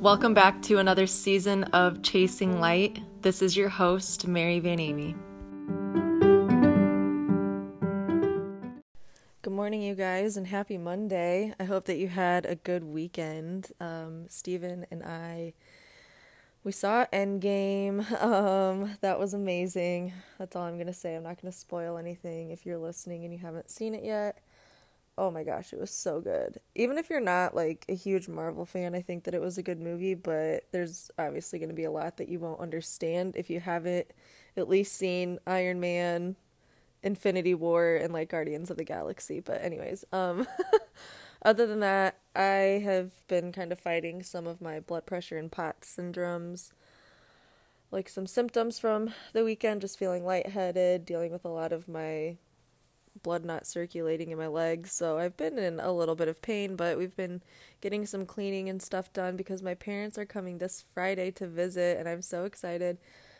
Welcome 0.00 0.32
back 0.32 0.62
to 0.62 0.78
another 0.78 1.06
season 1.06 1.64
of 1.74 2.00
Chasing 2.00 2.58
Light. 2.58 3.02
This 3.20 3.42
is 3.42 3.54
your 3.54 3.68
host, 3.68 4.26
Mary 4.26 4.58
Van 4.58 4.80
Amy. 4.80 5.14
Good 9.42 9.52
morning, 9.52 9.82
you 9.82 9.94
guys, 9.94 10.38
and 10.38 10.46
happy 10.46 10.78
Monday. 10.78 11.52
I 11.60 11.64
hope 11.64 11.84
that 11.84 11.98
you 11.98 12.08
had 12.08 12.46
a 12.46 12.54
good 12.54 12.82
weekend. 12.82 13.72
Um, 13.78 14.24
Stephen 14.30 14.86
and 14.90 15.02
I, 15.02 15.52
we 16.64 16.72
saw 16.72 17.04
Endgame. 17.12 18.10
Um, 18.22 18.96
that 19.02 19.18
was 19.18 19.34
amazing. 19.34 20.14
That's 20.38 20.56
all 20.56 20.62
I'm 20.62 20.76
going 20.76 20.86
to 20.86 20.94
say. 20.94 21.14
I'm 21.14 21.24
not 21.24 21.42
going 21.42 21.52
to 21.52 21.58
spoil 21.58 21.98
anything 21.98 22.52
if 22.52 22.64
you're 22.64 22.78
listening 22.78 23.24
and 23.24 23.34
you 23.34 23.38
haven't 23.38 23.70
seen 23.70 23.94
it 23.94 24.02
yet 24.02 24.38
oh 25.20 25.30
my 25.30 25.44
gosh, 25.44 25.74
it 25.74 25.78
was 25.78 25.90
so 25.90 26.18
good. 26.18 26.58
Even 26.74 26.96
if 26.96 27.10
you're 27.10 27.20
not 27.20 27.54
like 27.54 27.84
a 27.90 27.94
huge 27.94 28.26
Marvel 28.26 28.64
fan, 28.64 28.94
I 28.94 29.02
think 29.02 29.24
that 29.24 29.34
it 29.34 29.40
was 29.42 29.58
a 29.58 29.62
good 29.62 29.78
movie, 29.78 30.14
but 30.14 30.64
there's 30.72 31.10
obviously 31.18 31.58
going 31.58 31.68
to 31.68 31.74
be 31.74 31.84
a 31.84 31.90
lot 31.90 32.16
that 32.16 32.30
you 32.30 32.38
won't 32.38 32.58
understand 32.58 33.36
if 33.36 33.50
you 33.50 33.60
haven't 33.60 34.06
at 34.56 34.66
least 34.66 34.96
seen 34.96 35.38
Iron 35.46 35.78
Man, 35.78 36.36
Infinity 37.02 37.52
War 37.52 37.96
and 37.96 38.14
like 38.14 38.30
Guardians 38.30 38.70
of 38.70 38.78
the 38.78 38.84
Galaxy. 38.84 39.40
But 39.40 39.62
anyways, 39.62 40.06
um 40.10 40.46
other 41.42 41.66
than 41.66 41.80
that, 41.80 42.16
I 42.34 42.80
have 42.82 43.10
been 43.28 43.52
kind 43.52 43.72
of 43.72 43.78
fighting 43.78 44.22
some 44.22 44.46
of 44.46 44.62
my 44.62 44.80
blood 44.80 45.04
pressure 45.04 45.36
and 45.36 45.52
POTS 45.52 45.96
syndromes. 45.98 46.72
Like 47.90 48.08
some 48.08 48.26
symptoms 48.26 48.78
from 48.78 49.12
the 49.34 49.44
weekend, 49.44 49.82
just 49.82 49.98
feeling 49.98 50.24
lightheaded, 50.24 51.04
dealing 51.04 51.30
with 51.30 51.44
a 51.44 51.48
lot 51.48 51.72
of 51.72 51.88
my 51.88 52.36
blood 53.22 53.44
not 53.44 53.66
circulating 53.66 54.30
in 54.30 54.38
my 54.38 54.46
legs. 54.46 54.92
So 54.92 55.18
I've 55.18 55.36
been 55.36 55.58
in 55.58 55.80
a 55.80 55.92
little 55.92 56.14
bit 56.14 56.28
of 56.28 56.42
pain, 56.42 56.76
but 56.76 56.98
we've 56.98 57.16
been 57.16 57.42
getting 57.80 58.06
some 58.06 58.26
cleaning 58.26 58.68
and 58.68 58.80
stuff 58.82 59.12
done 59.12 59.36
because 59.36 59.62
my 59.62 59.74
parents 59.74 60.18
are 60.18 60.26
coming 60.26 60.58
this 60.58 60.84
Friday 60.94 61.30
to 61.32 61.46
visit, 61.46 61.98
and 61.98 62.08
I'm 62.08 62.22
so 62.22 62.44
excited. 62.44 62.98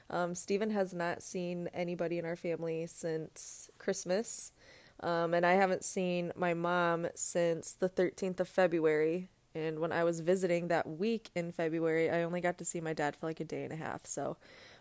Um, 0.08 0.34
Stephen 0.34 0.70
has 0.70 0.92
not 0.92 1.22
seen 1.22 1.68
anybody 1.72 2.18
in 2.18 2.24
our 2.24 2.36
family 2.36 2.86
since 2.86 3.70
Christmas, 3.78 4.52
um, 5.00 5.34
and 5.34 5.46
I 5.46 5.52
haven't 5.52 5.84
seen 5.84 6.32
my 6.36 6.52
mom 6.52 7.06
since 7.14 7.72
the 7.72 7.88
13th 7.88 8.40
of 8.40 8.48
February. 8.48 9.28
And 9.54 9.78
when 9.78 9.92
I 9.92 10.04
was 10.04 10.20
visiting 10.20 10.68
that 10.68 10.88
week 10.88 11.30
in 11.34 11.52
February, 11.52 12.10
I 12.10 12.22
only 12.22 12.40
got 12.40 12.58
to 12.58 12.64
see 12.64 12.80
my 12.80 12.92
dad 12.92 13.16
for 13.16 13.26
like 13.26 13.40
a 13.40 13.44
day 13.44 13.64
and 13.64 13.72
a 13.72 13.76
half. 13.76 14.06
So 14.06 14.36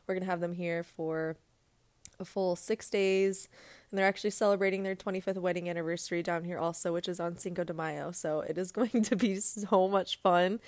we're 0.08 0.20
to 0.20 0.26
have 0.26 0.42
them 0.42 0.54
here 0.54 0.84
for 0.84 1.38
a 2.20 2.26
full 2.26 2.56
six 2.56 2.90
days. 2.90 3.48
And 3.90 3.98
they're 3.98 4.08
actually 4.08 4.30
celebrating 4.32 4.84
their 4.84 4.96
25th 4.96 5.38
wedding 5.38 5.70
anniversary 5.70 6.22
down 6.22 6.44
here 6.44 6.60
also, 6.60 6.94
which 6.94 7.08
is 7.08 7.20
on 7.20 7.38
Cinco 7.38 7.64
de 7.64 7.74
Mayo. 7.74 8.12
So 8.12 8.42
it 8.42 8.58
is 8.58 8.72
going 8.74 9.04
to 9.04 9.16
be 9.16 9.36
so 9.38 9.88
much 9.88 10.20
fun 10.22 10.60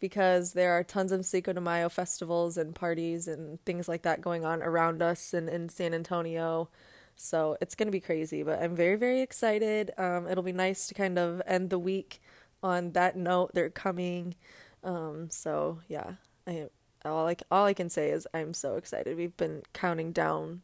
because 0.00 0.52
there 0.52 0.72
are 0.72 0.84
tons 0.84 1.12
of 1.12 1.24
Cinco 1.24 1.52
de 1.52 1.60
Mayo 1.60 1.88
festivals 1.88 2.56
and 2.56 2.74
parties 2.74 3.28
and 3.28 3.64
things 3.64 3.88
like 3.88 4.02
that 4.02 4.20
going 4.20 4.44
on 4.44 4.62
around 4.62 5.02
us 5.02 5.32
and 5.32 5.48
in 5.48 5.68
San 5.68 5.94
Antonio. 5.94 6.68
So 7.16 7.56
it's 7.60 7.74
going 7.74 7.86
to 7.86 7.92
be 7.92 8.00
crazy, 8.00 8.42
but 8.42 8.60
I'm 8.60 8.74
very, 8.74 8.96
very 8.96 9.20
excited. 9.20 9.92
Um, 9.96 10.26
it'll 10.28 10.42
be 10.42 10.52
nice 10.52 10.88
to 10.88 10.94
kind 10.94 11.18
of 11.18 11.40
end 11.46 11.70
the 11.70 11.78
week 11.78 12.20
on 12.62 12.92
that 12.92 13.16
note. 13.16 13.52
They're 13.54 13.70
coming. 13.70 14.34
Um, 14.82 15.28
so 15.30 15.80
yeah, 15.88 16.14
I 16.46 16.68
all 17.04 17.28
I, 17.28 17.36
all 17.50 17.66
I 17.66 17.74
can 17.74 17.90
say 17.90 18.10
is 18.10 18.26
I'm 18.34 18.54
so 18.54 18.76
excited. 18.76 19.16
We've 19.16 19.36
been 19.36 19.62
counting 19.72 20.12
down 20.12 20.62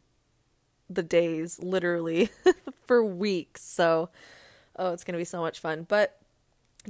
the 0.95 1.03
days 1.03 1.59
literally 1.59 2.29
for 2.85 3.03
weeks. 3.03 3.63
So, 3.63 4.09
oh, 4.75 4.93
it's 4.93 5.03
going 5.03 5.13
to 5.13 5.19
be 5.19 5.25
so 5.25 5.41
much 5.41 5.59
fun. 5.59 5.85
But 5.87 6.19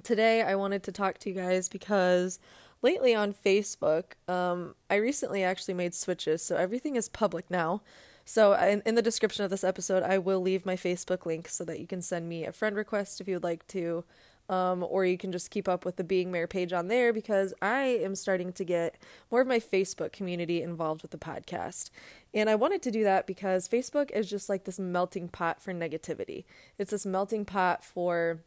today 0.04 0.42
I 0.42 0.56
wanted 0.56 0.84
to 0.84 0.92
talk 0.92 1.18
to 1.20 1.30
you 1.30 1.36
guys 1.36 1.70
because 1.70 2.40
lately 2.82 3.14
on 3.14 3.34
Facebook, 3.34 4.14
um, 4.28 4.76
I 4.90 4.96
recently 4.96 5.44
actually 5.44 5.74
made 5.74 5.94
switches. 5.94 6.42
So 6.42 6.56
everything 6.56 6.96
is 6.96 7.10
public 7.10 7.50
now. 7.50 7.82
So 8.26 8.54
in, 8.54 8.82
in 8.86 8.96
the 8.96 9.02
description 9.02 9.44
of 9.44 9.52
this 9.52 9.64
episode, 9.64 10.04
I 10.04 10.18
will 10.18 10.40
leave 10.40 10.66
my 10.66 10.76
Facebook 10.76 11.26
link 11.26 11.48
so 11.48 11.66
that 11.66 11.80
you 11.80 11.88
can 11.88 12.02
send 12.02 12.30
me 12.30 12.46
a 12.46 12.52
friend 12.52 12.76
request 12.76 13.20
if 13.20 13.28
you 13.28 13.36
would 13.36 13.44
like 13.44 13.68
to. 13.68 14.04
Um, 14.52 14.84
or 14.84 15.06
you 15.06 15.18
can 15.18 15.32
just 15.32 15.50
keep 15.50 15.70
up 15.70 15.86
with 15.86 15.96
the 15.96 16.04
Being 16.04 16.30
Mayor 16.30 16.46
page 16.46 16.74
on 16.74 16.90
there 16.90 17.14
because 17.14 17.54
I 17.62 17.84
am 17.84 18.16
starting 18.16 18.52
to 18.54 18.66
get 18.66 18.98
more 19.32 19.40
of 19.40 19.48
my 19.48 19.60
Facebook 19.60 20.12
community 20.12 20.62
involved 20.62 21.02
with 21.02 21.12
the 21.12 21.18
podcast. 21.18 21.90
And 22.34 22.50
I 22.50 22.56
wanted 22.56 22.82
to 22.82 22.92
do 22.92 23.04
that 23.06 23.26
because 23.26 23.70
Facebook 23.70 24.12
is 24.12 24.30
just 24.30 24.50
like 24.50 24.66
this 24.66 24.78
melting 24.78 25.30
pot 25.30 25.62
for 25.62 25.74
negativity. 25.74 26.44
It's 26.78 26.92
this 26.92 27.06
melting 27.06 27.46
pot 27.46 27.86
for 27.86 28.44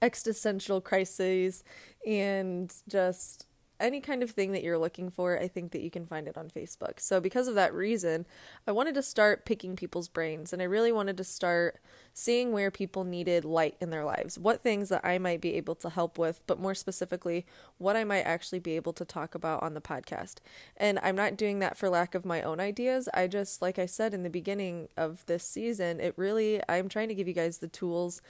existential 0.00 0.80
crises 0.80 1.64
and 2.06 2.72
just 2.88 3.46
any 3.80 4.00
kind 4.00 4.22
of 4.22 4.30
thing 4.30 4.52
that 4.52 4.62
you're 4.62 4.78
looking 4.78 5.10
for, 5.10 5.38
I 5.38 5.48
think 5.48 5.72
that 5.72 5.82
you 5.82 5.90
can 5.90 6.06
find 6.06 6.28
it 6.28 6.36
on 6.36 6.48
Facebook. 6.48 7.00
So, 7.00 7.20
because 7.20 7.48
of 7.48 7.54
that 7.54 7.74
reason, 7.74 8.26
I 8.66 8.72
wanted 8.72 8.94
to 8.94 9.02
start 9.02 9.44
picking 9.44 9.76
people's 9.76 10.08
brains 10.08 10.52
and 10.52 10.62
I 10.62 10.66
really 10.66 10.92
wanted 10.92 11.16
to 11.18 11.24
start 11.24 11.78
seeing 12.18 12.52
where 12.52 12.70
people 12.70 13.04
needed 13.04 13.44
light 13.44 13.76
in 13.78 13.90
their 13.90 14.04
lives, 14.04 14.38
what 14.38 14.62
things 14.62 14.88
that 14.88 15.04
I 15.04 15.18
might 15.18 15.42
be 15.42 15.54
able 15.54 15.74
to 15.76 15.90
help 15.90 16.16
with, 16.16 16.40
but 16.46 16.58
more 16.58 16.74
specifically, 16.74 17.44
what 17.76 17.94
I 17.94 18.04
might 18.04 18.22
actually 18.22 18.58
be 18.58 18.76
able 18.76 18.94
to 18.94 19.04
talk 19.04 19.34
about 19.34 19.62
on 19.62 19.74
the 19.74 19.82
podcast. 19.82 20.36
And 20.78 20.98
I'm 21.02 21.14
not 21.14 21.36
doing 21.36 21.58
that 21.58 21.76
for 21.76 21.90
lack 21.90 22.14
of 22.14 22.24
my 22.24 22.40
own 22.40 22.58
ideas. 22.58 23.06
I 23.12 23.26
just, 23.26 23.60
like 23.60 23.78
I 23.78 23.84
said 23.84 24.14
in 24.14 24.22
the 24.22 24.30
beginning 24.30 24.88
of 24.96 25.26
this 25.26 25.44
season, 25.44 26.00
it 26.00 26.14
really, 26.16 26.62
I'm 26.70 26.88
trying 26.88 27.08
to 27.08 27.14
give 27.14 27.28
you 27.28 27.34
guys 27.34 27.58
the 27.58 27.68
tools 27.68 28.22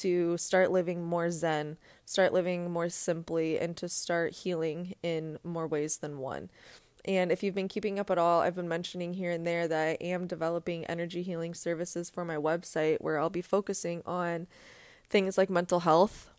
to 0.00 0.36
start 0.36 0.70
living 0.70 1.04
more 1.04 1.30
zen, 1.30 1.76
start 2.04 2.32
living 2.32 2.70
more 2.70 2.88
simply, 2.88 3.58
and 3.58 3.76
to 3.76 3.88
start 3.88 4.32
healing 4.32 4.94
in 5.02 5.38
more 5.44 5.66
ways 5.66 5.98
than 5.98 6.18
one. 6.18 6.50
And 7.04 7.30
if 7.30 7.42
you've 7.42 7.54
been 7.54 7.68
keeping 7.68 7.98
up 7.98 8.10
at 8.10 8.18
all, 8.18 8.40
I've 8.40 8.56
been 8.56 8.68
mentioning 8.68 9.14
here 9.14 9.30
and 9.30 9.46
there 9.46 9.68
that 9.68 9.98
I 10.00 10.04
am 10.04 10.26
developing 10.26 10.84
energy 10.86 11.22
healing 11.22 11.54
services 11.54 12.10
for 12.10 12.24
my 12.24 12.36
website 12.36 13.00
where 13.00 13.18
I'll 13.18 13.30
be 13.30 13.42
focusing 13.42 14.02
on 14.04 14.48
things 15.08 15.38
like 15.38 15.48
mental 15.48 15.80
health, 15.80 16.30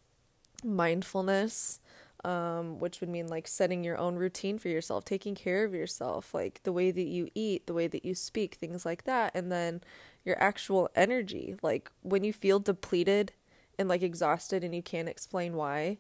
mindfulness, 0.64 1.80
um, 2.26 2.80
which 2.80 3.00
would 3.00 3.10
mean 3.10 3.28
like 3.28 3.48
setting 3.48 3.84
your 3.84 3.98
own 3.98 4.16
routine 4.16 4.60
for 4.60 4.68
yourself, 4.68 5.06
taking 5.06 5.36
care 5.36 5.64
of 5.64 5.74
yourself, 5.74 6.34
like 6.34 6.62
the 6.64 6.74
way 6.74 6.92
that 6.92 7.08
you 7.08 7.30
eat, 7.34 7.66
the 7.68 7.74
way 7.74 7.88
that 7.88 8.04
you 8.04 8.14
speak, 8.14 8.56
things 8.56 8.86
like 8.86 9.06
that. 9.06 9.32
And 9.34 9.50
then 9.50 9.82
your 10.26 10.42
actual 10.42 10.90
energy, 10.96 11.56
like 11.62 11.90
when 12.02 12.26
you 12.26 12.34
feel 12.34 12.60
depleted 12.60 13.32
and 13.78 13.90
like 13.90 14.02
exhausted 14.02 14.64
and 14.64 14.74
you 14.74 14.82
can't 14.82 15.10
explain 15.10 15.56
why, 15.56 15.98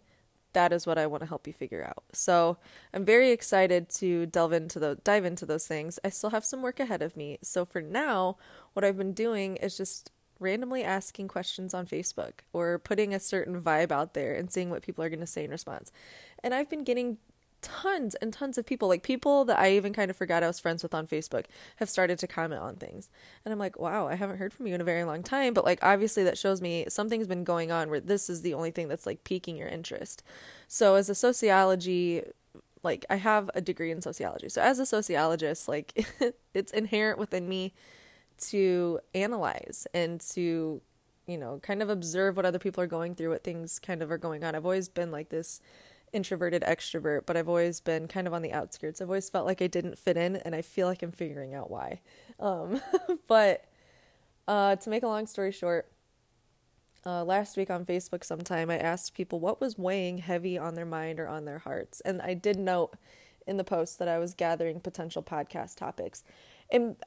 that 0.53 0.73
is 0.73 0.87
what 0.87 0.97
I 0.97 1.07
want 1.07 1.21
to 1.21 1.27
help 1.27 1.45
you 1.45 1.53
figure 1.53 1.83
out. 1.83 2.03
So 2.13 2.57
I'm 2.93 3.05
very 3.05 3.31
excited 3.31 3.89
to 3.89 4.25
delve 4.25 4.53
into 4.53 4.79
the 4.79 4.95
dive 5.03 5.25
into 5.25 5.45
those 5.45 5.67
things. 5.67 5.99
I 6.03 6.09
still 6.09 6.31
have 6.31 6.45
some 6.45 6.61
work 6.61 6.79
ahead 6.79 7.01
of 7.01 7.15
me. 7.15 7.37
So 7.41 7.65
for 7.65 7.81
now, 7.81 8.37
what 8.73 8.83
I've 8.83 8.97
been 8.97 9.13
doing 9.13 9.57
is 9.57 9.77
just 9.77 10.11
randomly 10.39 10.83
asking 10.83 11.27
questions 11.27 11.73
on 11.73 11.85
Facebook 11.85 12.39
or 12.53 12.79
putting 12.79 13.13
a 13.13 13.19
certain 13.19 13.61
vibe 13.61 13.91
out 13.91 14.13
there 14.13 14.35
and 14.35 14.51
seeing 14.51 14.69
what 14.69 14.83
people 14.83 15.03
are 15.03 15.09
going 15.09 15.19
to 15.19 15.27
say 15.27 15.43
in 15.43 15.51
response. 15.51 15.91
And 16.43 16.53
I've 16.53 16.69
been 16.69 16.83
getting 16.83 17.17
tons 17.61 18.15
and 18.15 18.31
tons 18.31 18.57
of 18.57 18.65
people, 18.65 18.87
like 18.87 19.03
people 19.03 19.45
that 19.45 19.59
I 19.59 19.71
even 19.73 19.93
kind 19.93 20.09
of 20.09 20.17
forgot 20.17 20.43
I 20.43 20.47
was 20.47 20.59
friends 20.59 20.83
with 20.83 20.93
on 20.93 21.07
Facebook, 21.07 21.45
have 21.77 21.89
started 21.89 22.19
to 22.19 22.27
comment 22.27 22.61
on 22.61 22.75
things. 22.75 23.09
And 23.43 23.51
I'm 23.51 23.59
like, 23.59 23.79
wow, 23.79 24.07
I 24.07 24.15
haven't 24.15 24.37
heard 24.37 24.53
from 24.53 24.67
you 24.67 24.75
in 24.75 24.81
a 24.81 24.85
very 24.85 25.03
long 25.03 25.23
time. 25.23 25.53
But 25.53 25.65
like, 25.65 25.79
obviously, 25.81 26.23
that 26.23 26.37
shows 26.37 26.61
me 26.61 26.85
something's 26.87 27.27
been 27.27 27.43
going 27.43 27.71
on 27.71 27.89
where 27.89 27.99
this 27.99 28.29
is 28.29 28.41
the 28.41 28.53
only 28.53 28.71
thing 28.71 28.87
that's 28.87 29.05
like 29.05 29.23
piquing 29.23 29.57
your 29.57 29.67
interest. 29.67 30.23
So, 30.67 30.95
as 30.95 31.09
a 31.09 31.15
sociology, 31.15 32.23
like, 32.83 33.05
I 33.09 33.15
have 33.15 33.49
a 33.53 33.61
degree 33.61 33.91
in 33.91 34.01
sociology. 34.01 34.49
So, 34.49 34.61
as 34.61 34.79
a 34.79 34.85
sociologist, 34.85 35.67
like, 35.67 36.07
it's 36.53 36.71
inherent 36.71 37.19
within 37.19 37.49
me 37.49 37.73
to 38.39 38.99
analyze 39.15 39.87
and 39.93 40.21
to 40.21 40.81
you 41.27 41.37
know 41.37 41.59
kind 41.61 41.81
of 41.81 41.89
observe 41.89 42.37
what 42.37 42.45
other 42.45 42.59
people 42.59 42.81
are 42.83 42.87
going 42.87 43.15
through 43.15 43.29
what 43.29 43.43
things 43.43 43.79
kind 43.79 44.01
of 44.01 44.11
are 44.11 44.17
going 44.17 44.43
on 44.43 44.55
i've 44.55 44.65
always 44.65 44.87
been 44.87 45.11
like 45.11 45.29
this 45.29 45.59
introverted 46.13 46.63
extrovert, 46.63 47.25
but 47.25 47.37
I've 47.37 47.49
always 47.49 47.79
been 47.79 48.07
kind 48.07 48.27
of 48.27 48.33
on 48.33 48.41
the 48.41 48.53
outskirts. 48.53 49.01
I've 49.01 49.09
always 49.09 49.29
felt 49.29 49.45
like 49.45 49.61
I 49.61 49.67
didn't 49.67 49.97
fit 49.97 50.17
in, 50.17 50.37
and 50.37 50.55
I 50.55 50.61
feel 50.61 50.87
like 50.87 51.03
I'm 51.03 51.11
figuring 51.11 51.53
out 51.53 51.69
why. 51.69 52.01
Um, 52.39 52.81
but 53.27 53.65
uh, 54.47 54.75
to 54.77 54.89
make 54.89 55.03
a 55.03 55.07
long 55.07 55.27
story 55.27 55.51
short, 55.51 55.91
uh, 57.05 57.23
last 57.23 57.55
week 57.55 57.69
on 57.69 57.85
Facebook, 57.85 58.23
sometime 58.23 58.69
I 58.69 58.77
asked 58.77 59.13
people 59.13 59.39
what 59.39 59.61
was 59.61 59.77
weighing 59.77 60.17
heavy 60.17 60.57
on 60.57 60.75
their 60.75 60.85
mind 60.85 61.19
or 61.19 61.27
on 61.27 61.45
their 61.45 61.59
hearts, 61.59 62.01
and 62.01 62.21
I 62.21 62.33
did 62.33 62.57
note 62.57 62.95
in 63.45 63.57
the 63.57 63.63
post 63.63 63.97
that 63.99 64.07
I 64.07 64.19
was 64.19 64.33
gathering 64.33 64.79
potential 64.79 65.23
podcast 65.23 65.77
topics. 65.77 66.23
And 66.69 66.97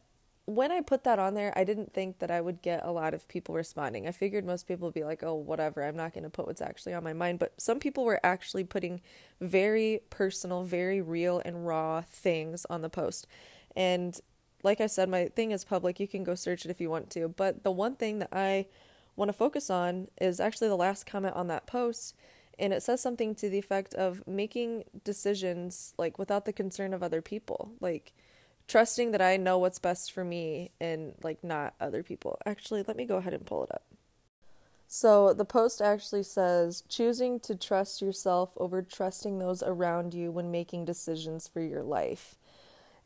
when 0.56 0.73
I 0.73 0.81
put 0.81 1.05
that 1.05 1.19
on 1.19 1.35
there, 1.35 1.52
I 1.56 1.64
didn't 1.64 1.93
think 1.93 2.19
that 2.19 2.31
I 2.31 2.41
would 2.41 2.62
get 2.62 2.85
a 2.85 2.93
lot 2.93 3.14
of 3.14 3.29
people 3.29 3.55
responding. 3.55 4.06
I 4.06 4.12
figured 4.12 4.44
most 4.44 4.67
people 4.67 4.88
would 4.88 4.94
be 4.94 5.05
like, 5.05 5.23
oh, 5.23 5.35
whatever, 5.35 5.82
I'm 5.85 5.97
not 5.97 6.12
going 6.12 6.25
to 6.25 6.31
put 6.31 6.47
what's 6.47 6.61
actually 6.61 6.94
on 6.94 7.05
my 7.05 7.12
mind. 7.12 7.38
But 7.38 7.61
some 7.61 7.79
people 7.79 8.05
were 8.05 8.20
actually 8.23 8.64
putting 8.64 9.00
very 9.41 10.00
personal, 10.11 10.62
very 10.64 11.00
real, 11.00 11.41
and 11.44 11.67
raw 11.67 12.02
things 12.02 12.67
on 12.69 12.82
the 12.82 12.88
post. 12.88 13.26
And 13.76 14.19
like 14.62 14.81
I 14.81 14.87
said, 14.87 15.08
my 15.08 15.26
thing 15.29 15.50
is 15.52 15.64
public. 15.64 16.00
You 16.00 16.08
can 16.08 16.25
go 16.25 16.35
search 16.35 16.64
it 16.64 16.70
if 16.70 16.81
you 16.81 16.91
want 16.91 17.11
to. 17.11 17.29
But 17.29 17.62
the 17.64 17.70
one 17.70 17.96
thing 17.96 18.19
that 18.19 18.31
I 18.32 18.67
want 19.17 19.29
to 19.29 19.32
focus 19.32 19.70
on 19.70 20.08
is 20.20 20.41
actually 20.41 20.69
the 20.69 20.76
last 20.76 21.06
comment 21.06 21.35
on 21.37 21.49
that 21.49 21.67
post. 21.67 22.14
and 22.58 22.75
it 22.75 22.82
says 22.82 23.00
something 23.00 23.35
to 23.35 23.49
the 23.49 23.58
effect 23.58 23.94
of 23.94 24.26
making 24.26 24.85
decisions 25.03 25.94
like 25.96 26.19
without 26.19 26.44
the 26.44 26.53
concern 26.53 26.93
of 26.93 27.03
other 27.03 27.23
people. 27.23 27.73
Like 27.81 28.12
trusting 28.70 29.11
that 29.11 29.20
I 29.20 29.37
know 29.37 29.58
what's 29.58 29.81
best 29.81 30.12
for 30.12 30.25
me 30.25 30.70
and 30.81 31.14
like 31.25 31.43
not 31.43 31.75
other 31.81 32.05
people. 32.05 32.38
Actually, 32.46 32.84
let 32.87 32.96
me 32.96 33.05
go 33.05 33.17
ahead 33.17 33.34
and 33.34 33.44
pull 33.44 33.64
it 33.64 33.70
up. 33.75 33.82
So 34.87 35.34
the 35.34 35.44
post 35.44 35.82
actually 35.82 36.22
says 36.22 36.84
choosing 36.88 37.40
to 37.40 37.56
trust 37.56 38.00
yourself 38.00 38.52
over 38.56 38.81
trusting 38.81 39.38
those 39.38 39.62
around 39.62 40.14
you 40.14 40.31
when 40.31 40.52
making 40.52 40.84
decisions 40.84 41.49
for 41.49 41.61
your 41.61 41.82
life. 41.82 42.37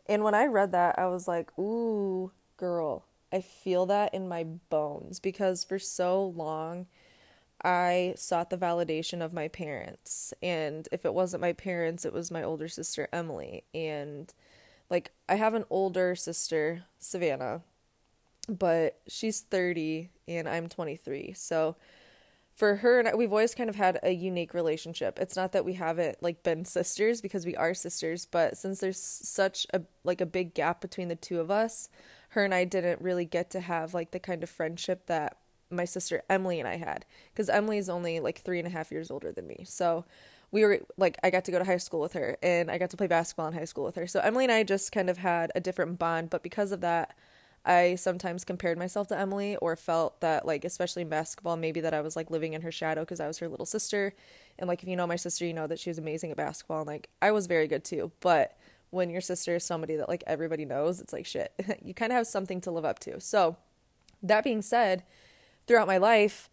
And 0.06 0.22
when 0.22 0.34
I 0.34 0.44
read 0.44 0.72
that, 0.72 0.98
I 0.98 1.06
was 1.06 1.26
like, 1.26 1.58
ooh, 1.58 2.30
girl, 2.58 3.06
I 3.32 3.40
feel 3.40 3.86
that 3.86 4.12
in 4.12 4.28
my 4.28 4.44
bones 4.44 5.18
because 5.18 5.64
for 5.64 5.78
so 5.78 6.26
long 6.26 6.86
I 7.62 8.14
sought 8.18 8.50
the 8.50 8.58
validation 8.58 9.24
of 9.24 9.32
my 9.32 9.48
parents. 9.48 10.34
And 10.42 10.86
if 10.92 11.06
it 11.06 11.14
wasn't 11.14 11.40
my 11.40 11.54
parents, 11.54 12.04
it 12.04 12.12
was 12.12 12.30
my 12.30 12.42
older 12.42 12.68
sister, 12.68 13.08
Emily. 13.14 13.64
And 13.74 14.32
like, 14.94 15.10
I 15.28 15.34
have 15.34 15.54
an 15.54 15.64
older 15.70 16.14
sister, 16.14 16.84
Savannah, 17.00 17.62
but 18.48 19.00
she's 19.08 19.40
30 19.40 20.08
and 20.28 20.48
I'm 20.48 20.68
23. 20.68 21.32
So 21.32 21.74
for 22.54 22.76
her 22.76 23.00
and 23.00 23.08
I, 23.08 23.16
we've 23.16 23.32
always 23.32 23.56
kind 23.56 23.68
of 23.68 23.74
had 23.74 23.98
a 24.04 24.12
unique 24.12 24.54
relationship. 24.54 25.18
It's 25.18 25.34
not 25.34 25.50
that 25.50 25.64
we 25.64 25.72
haven't 25.72 26.22
like 26.22 26.44
been 26.44 26.64
sisters 26.64 27.20
because 27.20 27.44
we 27.44 27.56
are 27.56 27.74
sisters, 27.74 28.24
but 28.24 28.56
since 28.56 28.78
there's 28.78 29.00
such 29.00 29.66
a 29.74 29.82
like 30.04 30.20
a 30.20 30.26
big 30.26 30.54
gap 30.54 30.80
between 30.80 31.08
the 31.08 31.16
two 31.16 31.40
of 31.40 31.50
us, 31.50 31.88
her 32.28 32.44
and 32.44 32.54
I 32.54 32.64
didn't 32.64 33.00
really 33.00 33.24
get 33.24 33.50
to 33.50 33.60
have 33.60 33.94
like 33.94 34.12
the 34.12 34.20
kind 34.20 34.44
of 34.44 34.48
friendship 34.48 35.06
that 35.06 35.38
my 35.70 35.86
sister 35.86 36.22
Emily 36.30 36.60
and 36.60 36.68
I 36.68 36.76
had 36.76 37.04
because 37.32 37.48
Emily 37.48 37.78
is 37.78 37.88
only 37.88 38.20
like 38.20 38.42
three 38.42 38.60
and 38.60 38.68
a 38.68 38.70
half 38.70 38.92
years 38.92 39.10
older 39.10 39.32
than 39.32 39.48
me. 39.48 39.64
So 39.66 40.04
we 40.54 40.64
were 40.64 40.78
like 40.96 41.18
I 41.24 41.30
got 41.30 41.44
to 41.46 41.50
go 41.50 41.58
to 41.58 41.64
high 41.64 41.78
school 41.78 41.98
with 41.98 42.12
her 42.12 42.38
and 42.40 42.70
I 42.70 42.78
got 42.78 42.90
to 42.90 42.96
play 42.96 43.08
basketball 43.08 43.48
in 43.48 43.54
high 43.54 43.64
school 43.64 43.82
with 43.82 43.96
her. 43.96 44.06
So 44.06 44.20
Emily 44.20 44.44
and 44.44 44.52
I 44.52 44.62
just 44.62 44.92
kind 44.92 45.10
of 45.10 45.18
had 45.18 45.50
a 45.56 45.60
different 45.60 45.98
bond, 45.98 46.30
but 46.30 46.44
because 46.44 46.70
of 46.70 46.80
that, 46.80 47.16
I 47.66 47.96
sometimes 47.96 48.44
compared 48.44 48.78
myself 48.78 49.08
to 49.08 49.18
Emily 49.18 49.56
or 49.56 49.74
felt 49.74 50.20
that 50.20 50.46
like 50.46 50.64
especially 50.64 51.02
in 51.02 51.08
basketball 51.08 51.56
maybe 51.56 51.80
that 51.80 51.92
I 51.92 52.02
was 52.02 52.14
like 52.14 52.30
living 52.30 52.52
in 52.52 52.62
her 52.62 52.70
shadow 52.70 53.00
because 53.02 53.18
I 53.18 53.26
was 53.26 53.38
her 53.38 53.48
little 53.48 53.66
sister. 53.66 54.14
And 54.56 54.68
like 54.68 54.80
if 54.84 54.88
you 54.88 54.94
know 54.94 55.08
my 55.08 55.16
sister 55.16 55.44
you 55.44 55.52
know 55.52 55.66
that 55.66 55.80
she 55.80 55.90
was 55.90 55.98
amazing 55.98 56.30
at 56.30 56.36
basketball 56.36 56.82
and 56.82 56.86
like 56.86 57.08
I 57.20 57.32
was 57.32 57.48
very 57.48 57.66
good 57.66 57.82
too. 57.82 58.12
But 58.20 58.56
when 58.90 59.10
your 59.10 59.22
sister 59.22 59.56
is 59.56 59.64
somebody 59.64 59.96
that 59.96 60.08
like 60.08 60.22
everybody 60.24 60.64
knows 60.64 61.00
it's 61.00 61.12
like 61.12 61.26
shit 61.26 61.52
you 61.82 61.94
kind 61.94 62.12
of 62.12 62.16
have 62.16 62.28
something 62.28 62.60
to 62.60 62.70
live 62.70 62.84
up 62.84 63.00
to. 63.00 63.20
So 63.20 63.56
that 64.22 64.44
being 64.44 64.62
said 64.62 65.02
throughout 65.66 65.88
my 65.88 65.98
life 65.98 66.48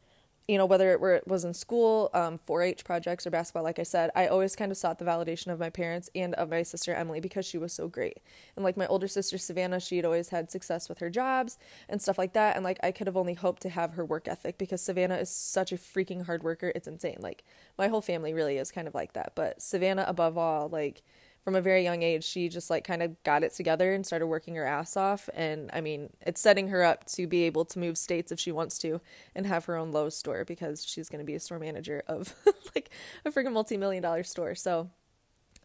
you 0.52 0.58
know, 0.58 0.66
whether 0.66 0.92
it 0.92 1.26
was 1.30 1.46
in 1.46 1.54
school, 1.54 2.10
um, 2.14 2.38
4-H 2.38 2.84
projects 2.84 3.26
or 3.26 3.30
basketball, 3.30 3.64
like 3.64 3.80
I 3.80 3.84
said, 3.84 4.12
I 4.18 4.28
always 4.28 4.54
kind 4.54 4.70
of 4.70 4.78
sought 4.78 5.00
the 5.00 5.06
validation 5.06 5.48
of 5.48 5.60
my 5.60 5.70
parents 5.70 6.10
and 6.14 6.34
of 6.34 6.50
my 6.50 6.62
sister 6.62 6.94
Emily 6.94 7.22
because 7.22 7.46
she 7.46 7.58
was 7.58 7.72
so 7.72 7.88
great. 7.88 8.18
And 8.58 8.66
like 8.66 8.76
my 8.76 8.86
older 8.88 9.08
sister 9.08 9.38
Savannah, 9.38 9.80
she 9.80 9.96
had 9.96 10.04
always 10.04 10.28
had 10.28 10.52
success 10.52 10.90
with 10.90 11.00
her 11.00 11.10
jobs 11.10 11.58
and 11.88 12.02
stuff 12.02 12.18
like 12.18 12.34
that. 12.34 12.58
And 12.58 12.66
like 12.66 12.80
I 12.84 12.92
could 12.92 13.08
have 13.08 13.16
only 13.16 13.34
hoped 13.34 13.62
to 13.62 13.70
have 13.70 13.94
her 13.94 14.04
work 14.04 14.28
ethic 14.28 14.58
because 14.58 14.82
Savannah 14.82 15.16
is 15.16 15.30
such 15.30 15.72
a 15.72 15.78
freaking 15.78 16.26
hard 16.26 16.44
worker. 16.44 16.74
It's 16.76 16.86
insane. 16.86 17.20
Like 17.22 17.46
my 17.78 17.88
whole 17.88 18.02
family 18.02 18.34
really 18.34 18.58
is 18.58 18.74
kind 18.74 18.90
of 18.90 18.94
like 18.94 19.14
that. 19.14 19.32
But 19.36 19.62
Savannah, 19.62 20.04
above 20.06 20.38
all, 20.38 20.68
like 20.68 21.02
from 21.44 21.56
a 21.56 21.62
very 21.62 21.84
young 21.84 22.04
age, 22.04 22.24
she 22.24 22.50
just 22.50 22.70
like 22.70 22.84
kind 22.84 23.02
of 23.02 23.22
got 23.24 23.44
it 23.44 23.54
together 23.54 23.94
and 23.94 24.06
started 24.06 24.28
working 24.28 24.56
her 24.56 24.66
ass 24.66 24.96
off. 24.96 25.30
And 25.34 25.70
I 25.74 25.82
mean, 25.82 26.10
it's 26.22 26.40
setting 26.40 26.68
her 26.68 26.84
up 26.84 27.06
to 27.14 27.28
be 27.28 27.44
able 27.44 27.66
to 27.66 27.80
move 27.80 27.98
states 27.98 28.32
if 28.32 28.40
she 28.40 28.52
wants 28.52 28.78
to 28.80 29.02
and 29.36 29.48
have 29.48 29.66
her 29.66 29.76
own 29.76 29.92
Lowe's 29.92 30.16
store 30.16 30.46
because 30.46 30.86
she's 30.86 31.10
going 31.10 31.20
to 31.20 31.26
be 31.26 31.36
a 31.36 31.40
store 31.40 31.60
manager 31.60 32.04
of 32.08 32.36
like 32.76 32.92
a 33.26 33.32
freaking 33.32 33.54
multi 33.54 33.78
million 33.78 34.04
dollar 34.04 34.24
store. 34.24 34.54
So 34.54 34.90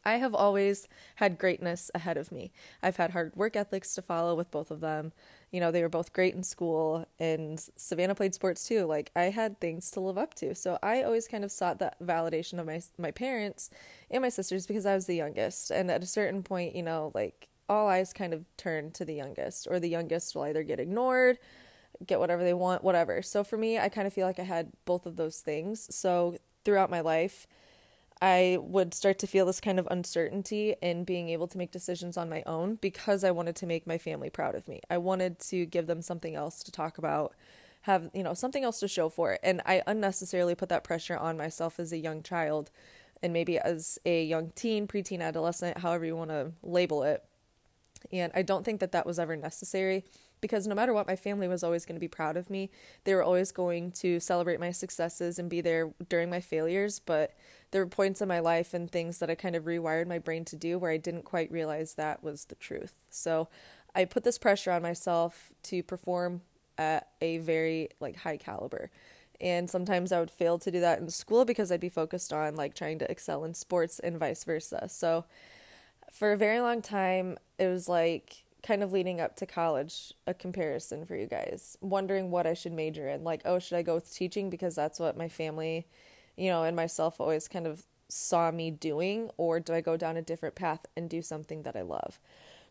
I 0.06 0.14
have 0.14 0.35
always 0.35 0.88
had 1.17 1.38
greatness 1.38 1.91
ahead 1.94 2.17
of 2.17 2.32
me. 2.32 2.53
I've 2.82 2.97
had 2.97 3.11
hard 3.11 3.37
work 3.37 3.56
ethics 3.56 3.94
to 3.97 4.03
follow 4.03 4.35
with 4.35 4.50
both 4.50 4.70
of 4.70 4.81
them 4.81 5.12
you 5.53 5.61
know, 5.61 5.70
they 5.70 5.82
were 5.82 5.88
both 5.88 6.12
great 6.12 6.35
in 6.35 6.43
school 6.43 7.06
and 7.19 7.64
Savannah 7.76 8.14
played 8.14 8.35
sports 8.35 8.67
too. 8.67 8.85
Like 8.85 9.11
I 9.14 9.25
had 9.25 9.61
things 9.61 9.91
to 9.93 10.00
live 10.00 10.19
up 10.19 10.35
to. 10.35 10.55
So 10.55 10.79
I 10.82 11.03
always 11.03 11.29
kind 11.29 11.44
of 11.44 11.53
sought 11.53 11.79
that 11.79 11.99
validation 12.00 12.58
of 12.58 12.67
my 12.67 12.82
my 12.99 13.11
parents 13.11 13.70
and 14.11 14.23
my 14.23 14.29
sisters 14.29 14.67
because 14.67 14.87
I 14.87 14.94
was 14.94 15.06
the 15.06 15.14
youngest. 15.14 15.70
And 15.70 15.91
at 15.91 16.03
a 16.03 16.06
certain 16.06 16.43
point, 16.43 16.75
you 16.75 16.82
know, 16.82 17.12
like 17.14 17.49
all 17.69 17.88
eyes 17.88 18.12
kind 18.12 18.35
of 18.35 18.44
turn 18.56 18.91
to 18.93 19.05
the 19.05 19.14
youngest 19.14 19.67
or 19.70 19.79
the 19.79 19.88
youngest 19.88 20.35
will 20.35 20.43
either 20.43 20.62
get 20.62 20.81
ignored, 20.81 21.38
get 22.05 22.19
whatever 22.19 22.43
they 22.43 22.55
want, 22.55 22.82
whatever. 22.82 23.23
So 23.23 23.44
for 23.44 23.56
me, 23.56 23.79
I 23.79 23.88
kind 23.88 24.06
of 24.06 24.12
feel 24.12 24.26
like 24.26 24.38
I 24.38 24.44
had 24.44 24.73
both 24.85 25.06
of 25.06 25.17
those 25.17 25.38
things. 25.38 25.94
So 25.94 26.37
throughout 26.64 26.91
my 26.91 27.00
life, 27.00 27.47
I 28.22 28.58
would 28.60 28.94
start 28.94 29.18
to 29.18 29.26
feel 29.26 29.44
this 29.44 29.60
kind 29.60 29.78
of 29.78 29.86
uncertainty 29.90 30.74
in 30.80 31.04
being 31.04 31.28
able 31.28 31.46
to 31.48 31.58
make 31.58 31.70
decisions 31.70 32.16
on 32.16 32.30
my 32.30 32.42
own 32.46 32.76
because 32.76 33.24
I 33.24 33.30
wanted 33.30 33.56
to 33.56 33.66
make 33.66 33.86
my 33.86 33.98
family 33.98 34.30
proud 34.30 34.54
of 34.54 34.66
me. 34.68 34.80
I 34.88 34.96
wanted 34.98 35.38
to 35.40 35.66
give 35.66 35.86
them 35.86 36.00
something 36.00 36.34
else 36.34 36.62
to 36.62 36.72
talk 36.72 36.96
about, 36.96 37.34
have, 37.82 38.08
you 38.14 38.22
know, 38.22 38.32
something 38.32 38.64
else 38.64 38.80
to 38.80 38.88
show 38.88 39.10
for 39.10 39.32
it. 39.32 39.40
And 39.42 39.60
I 39.66 39.82
unnecessarily 39.86 40.54
put 40.54 40.70
that 40.70 40.82
pressure 40.82 41.16
on 41.16 41.36
myself 41.36 41.78
as 41.78 41.92
a 41.92 41.98
young 41.98 42.22
child 42.22 42.70
and 43.22 43.34
maybe 43.34 43.58
as 43.58 43.98
a 44.06 44.24
young 44.24 44.50
teen, 44.54 44.86
preteen, 44.86 45.20
adolescent, 45.20 45.78
however 45.78 46.06
you 46.06 46.16
want 46.16 46.30
to 46.30 46.52
label 46.62 47.02
it. 47.02 47.22
And 48.12 48.32
I 48.35 48.43
don't 48.43 48.64
think 48.64 48.81
that 48.81 48.93
that 48.93 49.06
was 49.06 49.19
ever 49.19 49.37
necessary 49.37 50.05
because 50.41 50.67
no 50.67 50.75
matter 50.75 50.93
what, 50.93 51.06
my 51.06 51.17
family 51.17 51.49
was 51.49 51.64
always 51.64 51.87
going 51.87 51.97
to 51.97 52.00
be 52.00 52.08
proud 52.08 52.37
of 52.37 52.50
me. 52.50 52.70
They 53.05 53.14
were 53.14 53.23
always 53.23 53.53
going 53.53 53.93
to 53.93 54.20
celebrate 54.20 54.61
my 54.61 54.70
successes 54.70 55.38
and 55.38 55.49
be 55.49 55.61
there 55.61 55.93
during 56.08 56.31
my 56.31 56.41
failures. 56.41 56.99
But 56.99 57.32
there 57.70 57.82
were 57.82 57.88
points 57.88 58.20
in 58.20 58.29
my 58.29 58.41
life 58.41 58.75
and 58.75 58.91
things 58.91 59.19
that 59.19 59.31
I 59.31 59.35
kind 59.35 59.56
of 59.56 59.64
rewired 59.64 60.06
my 60.06 60.19
brain 60.19 60.44
to 60.47 60.56
do 60.56 60.79
where 60.79 60.91
I 60.91 60.99
didn't 60.99 61.25
quite 61.25 61.50
realize 61.50 61.94
that 61.94 62.23
was 62.23 62.47
the 62.47 62.55
truth. 62.55 62.94
So 63.11 63.49
I 63.94 64.05
put 64.05 64.25
this 64.25 64.38
pressure 64.38 64.70
on 64.70 64.82
myself 64.82 65.53
to 65.64 65.82
perform 65.82 66.43
at 66.79 67.08
a 67.20 67.38
very 67.38 67.88
like 67.99 68.17
high 68.17 68.37
caliber. 68.37 68.91
And 69.41 69.69
sometimes 69.69 70.12
I 70.12 70.20
would 70.20 70.31
fail 70.31 70.58
to 70.58 70.70
do 70.70 70.81
that 70.81 70.99
in 70.99 71.08
school 71.11 71.44
because 71.44 71.70
I'd 71.70 71.81
be 71.81 71.88
focused 71.88 72.32
on 72.32 72.56
like 72.56 72.75
trying 72.75 72.99
to 73.00 73.11
excel 73.11 73.44
in 73.44 73.55
sports 73.55 73.99
and 73.99 74.19
vice 74.19 74.44
versa. 74.44 74.87
So 74.88 75.25
for 76.11 76.32
a 76.32 76.37
very 76.37 76.61
long 76.61 76.82
time, 76.82 77.38
it 77.58 77.67
was 77.67 77.88
like 77.88 78.44
kind 78.62 78.82
of 78.82 78.93
leading 78.93 79.20
up 79.20 79.37
to 79.37 79.47
college 79.47 80.12
a 80.26 80.35
comparison 80.35 81.06
for 81.06 81.14
you 81.14 81.26
guys, 81.26 81.76
wondering 81.81 82.31
what 82.31 82.47
I 82.47 82.55
should 82.55 82.73
major 82.73 83.08
in. 83.08 83.23
Like, 83.23 83.43
oh, 83.44 83.58
should 83.58 83.76
I 83.76 83.82
go 83.82 83.94
with 83.94 84.12
teaching 84.12 84.50
because 84.50 84.75
that's 84.75 84.99
what 84.99 85.17
my 85.17 85.29
family, 85.29 85.87
you 86.37 86.50
know, 86.50 86.64
and 86.64 86.75
myself 86.75 87.20
always 87.20 87.49
kind 87.49 87.67
of 87.67 87.85
saw 88.08 88.51
me 88.51 88.70
doing, 88.70 89.31
or 89.36 89.60
do 89.60 89.72
I 89.72 89.81
go 89.81 89.96
down 89.96 90.17
a 90.17 90.22
different 90.22 90.55
path 90.55 90.86
and 90.96 91.08
do 91.08 91.22
something 91.22 91.63
that 91.63 91.77
I 91.77 91.82
love? 91.82 92.19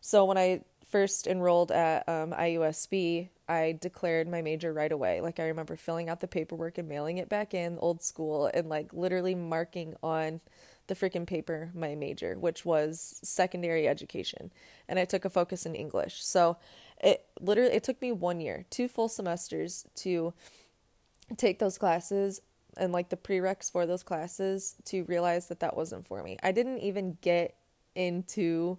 So 0.00 0.24
when 0.24 0.38
I 0.38 0.62
first 0.88 1.26
enrolled 1.26 1.72
at 1.72 2.08
um, 2.08 2.32
IUSB, 2.32 3.28
I 3.48 3.78
declared 3.80 4.28
my 4.28 4.42
major 4.42 4.72
right 4.72 4.90
away. 4.90 5.20
Like 5.20 5.40
I 5.40 5.44
remember 5.44 5.76
filling 5.76 6.08
out 6.08 6.20
the 6.20 6.28
paperwork 6.28 6.78
and 6.78 6.88
mailing 6.88 7.18
it 7.18 7.28
back 7.28 7.54
in 7.54 7.78
old 7.78 8.02
school 8.02 8.50
and 8.52 8.68
like 8.68 8.92
literally 8.92 9.34
marking 9.34 9.94
on 10.02 10.40
the 10.86 10.94
freaking 10.94 11.26
paper 11.26 11.70
my 11.74 11.94
major, 11.94 12.38
which 12.38 12.64
was 12.64 13.18
secondary 13.22 13.88
education, 13.88 14.52
and 14.88 14.98
I 14.98 15.04
took 15.04 15.24
a 15.24 15.30
focus 15.30 15.66
in 15.66 15.74
English. 15.74 16.24
So 16.24 16.58
it 17.00 17.26
literally 17.40 17.72
it 17.72 17.82
took 17.82 18.00
me 18.00 18.12
one 18.12 18.40
year, 18.40 18.64
two 18.70 18.88
full 18.88 19.08
semesters 19.08 19.84
to 19.96 20.32
take 21.36 21.58
those 21.58 21.78
classes 21.78 22.40
and 22.76 22.92
like 22.92 23.08
the 23.08 23.16
prereqs 23.16 23.70
for 23.70 23.86
those 23.86 24.02
classes 24.02 24.76
to 24.84 25.02
realize 25.04 25.48
that 25.48 25.60
that 25.60 25.76
wasn't 25.76 26.06
for 26.06 26.22
me. 26.22 26.36
I 26.42 26.52
didn't 26.52 26.78
even 26.78 27.18
get 27.20 27.56
into 27.94 28.78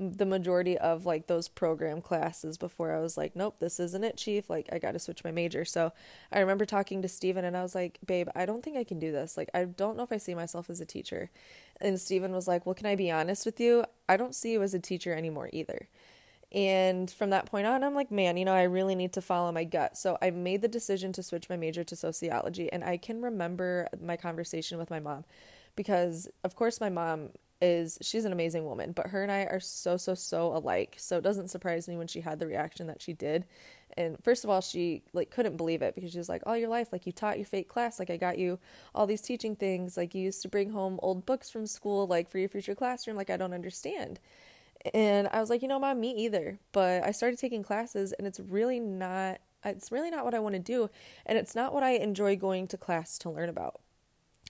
the 0.00 0.26
majority 0.26 0.78
of 0.78 1.06
like 1.06 1.26
those 1.26 1.48
program 1.48 2.00
classes 2.00 2.56
before 2.56 2.94
I 2.94 3.00
was 3.00 3.16
like, 3.16 3.34
nope, 3.34 3.56
this 3.58 3.80
isn't 3.80 4.04
it, 4.04 4.16
chief. 4.16 4.48
Like, 4.48 4.68
I 4.72 4.78
got 4.78 4.92
to 4.92 4.98
switch 4.98 5.24
my 5.24 5.32
major. 5.32 5.64
So 5.64 5.92
I 6.30 6.38
remember 6.38 6.64
talking 6.64 7.02
to 7.02 7.08
Steven 7.08 7.44
and 7.44 7.56
I 7.56 7.62
was 7.62 7.74
like, 7.74 7.98
babe, 8.06 8.28
I 8.36 8.46
don't 8.46 8.62
think 8.62 8.76
I 8.76 8.84
can 8.84 9.00
do 9.00 9.10
this. 9.10 9.36
Like, 9.36 9.50
I 9.54 9.64
don't 9.64 9.96
know 9.96 10.04
if 10.04 10.12
I 10.12 10.18
see 10.18 10.36
myself 10.36 10.70
as 10.70 10.80
a 10.80 10.86
teacher. 10.86 11.30
And 11.80 12.00
Steven 12.00 12.32
was 12.32 12.46
like, 12.46 12.64
well, 12.64 12.76
can 12.76 12.86
I 12.86 12.94
be 12.94 13.10
honest 13.10 13.44
with 13.44 13.58
you? 13.58 13.84
I 14.08 14.16
don't 14.16 14.34
see 14.34 14.52
you 14.52 14.62
as 14.62 14.72
a 14.72 14.78
teacher 14.78 15.12
anymore 15.12 15.50
either. 15.52 15.88
And 16.52 17.10
from 17.10 17.30
that 17.30 17.46
point 17.46 17.66
on, 17.66 17.82
I'm 17.82 17.94
like, 17.94 18.10
man, 18.10 18.36
you 18.36 18.44
know, 18.44 18.54
I 18.54 18.62
really 18.62 18.94
need 18.94 19.12
to 19.14 19.20
follow 19.20 19.50
my 19.52 19.64
gut. 19.64 19.98
So 19.98 20.16
I 20.22 20.30
made 20.30 20.62
the 20.62 20.68
decision 20.68 21.12
to 21.14 21.22
switch 21.22 21.48
my 21.50 21.56
major 21.56 21.84
to 21.84 21.96
sociology. 21.96 22.72
And 22.72 22.84
I 22.84 22.96
can 22.96 23.20
remember 23.20 23.88
my 24.00 24.16
conversation 24.16 24.78
with 24.78 24.90
my 24.90 25.00
mom 25.00 25.24
because, 25.76 26.28
of 26.44 26.54
course, 26.54 26.80
my 26.80 26.88
mom 26.88 27.30
is 27.60 27.98
she's 28.02 28.24
an 28.24 28.32
amazing 28.32 28.64
woman, 28.64 28.92
but 28.92 29.08
her 29.08 29.22
and 29.22 29.32
I 29.32 29.44
are 29.44 29.60
so 29.60 29.96
so 29.96 30.14
so 30.14 30.56
alike. 30.56 30.94
So 30.98 31.18
it 31.18 31.22
doesn't 31.22 31.48
surprise 31.48 31.88
me 31.88 31.96
when 31.96 32.06
she 32.06 32.20
had 32.20 32.38
the 32.38 32.46
reaction 32.46 32.86
that 32.86 33.02
she 33.02 33.12
did. 33.12 33.44
And 33.96 34.16
first 34.22 34.44
of 34.44 34.50
all, 34.50 34.60
she 34.60 35.02
like 35.12 35.30
couldn't 35.30 35.56
believe 35.56 35.82
it 35.82 35.94
because 35.94 36.12
she 36.12 36.18
was 36.18 36.28
like, 36.28 36.42
"All 36.46 36.56
your 36.56 36.68
life, 36.68 36.92
like 36.92 37.06
you 37.06 37.12
taught 37.12 37.38
your 37.38 37.46
fake 37.46 37.68
class, 37.68 37.98
like 37.98 38.10
I 38.10 38.16
got 38.16 38.38
you 38.38 38.58
all 38.94 39.06
these 39.06 39.20
teaching 39.20 39.56
things, 39.56 39.96
like 39.96 40.14
you 40.14 40.22
used 40.22 40.42
to 40.42 40.48
bring 40.48 40.70
home 40.70 40.98
old 41.02 41.26
books 41.26 41.50
from 41.50 41.66
school, 41.66 42.06
like 42.06 42.28
for 42.30 42.38
your 42.38 42.48
future 42.48 42.74
classroom, 42.74 43.16
like 43.16 43.30
I 43.30 43.36
don't 43.36 43.54
understand." 43.54 44.20
And 44.94 45.28
I 45.28 45.40
was 45.40 45.50
like, 45.50 45.62
"You 45.62 45.68
know, 45.68 45.78
mom, 45.80 46.00
me 46.00 46.12
either." 46.12 46.58
But 46.72 47.02
I 47.04 47.10
started 47.12 47.38
taking 47.38 47.62
classes, 47.62 48.12
and 48.12 48.26
it's 48.26 48.40
really 48.40 48.80
not 48.80 49.40
it's 49.64 49.90
really 49.90 50.10
not 50.10 50.24
what 50.24 50.34
I 50.34 50.38
want 50.38 50.54
to 50.54 50.60
do, 50.60 50.88
and 51.26 51.36
it's 51.38 51.54
not 51.54 51.74
what 51.74 51.82
I 51.82 51.90
enjoy 51.92 52.36
going 52.36 52.68
to 52.68 52.76
class 52.76 53.18
to 53.18 53.30
learn 53.30 53.48
about. 53.48 53.80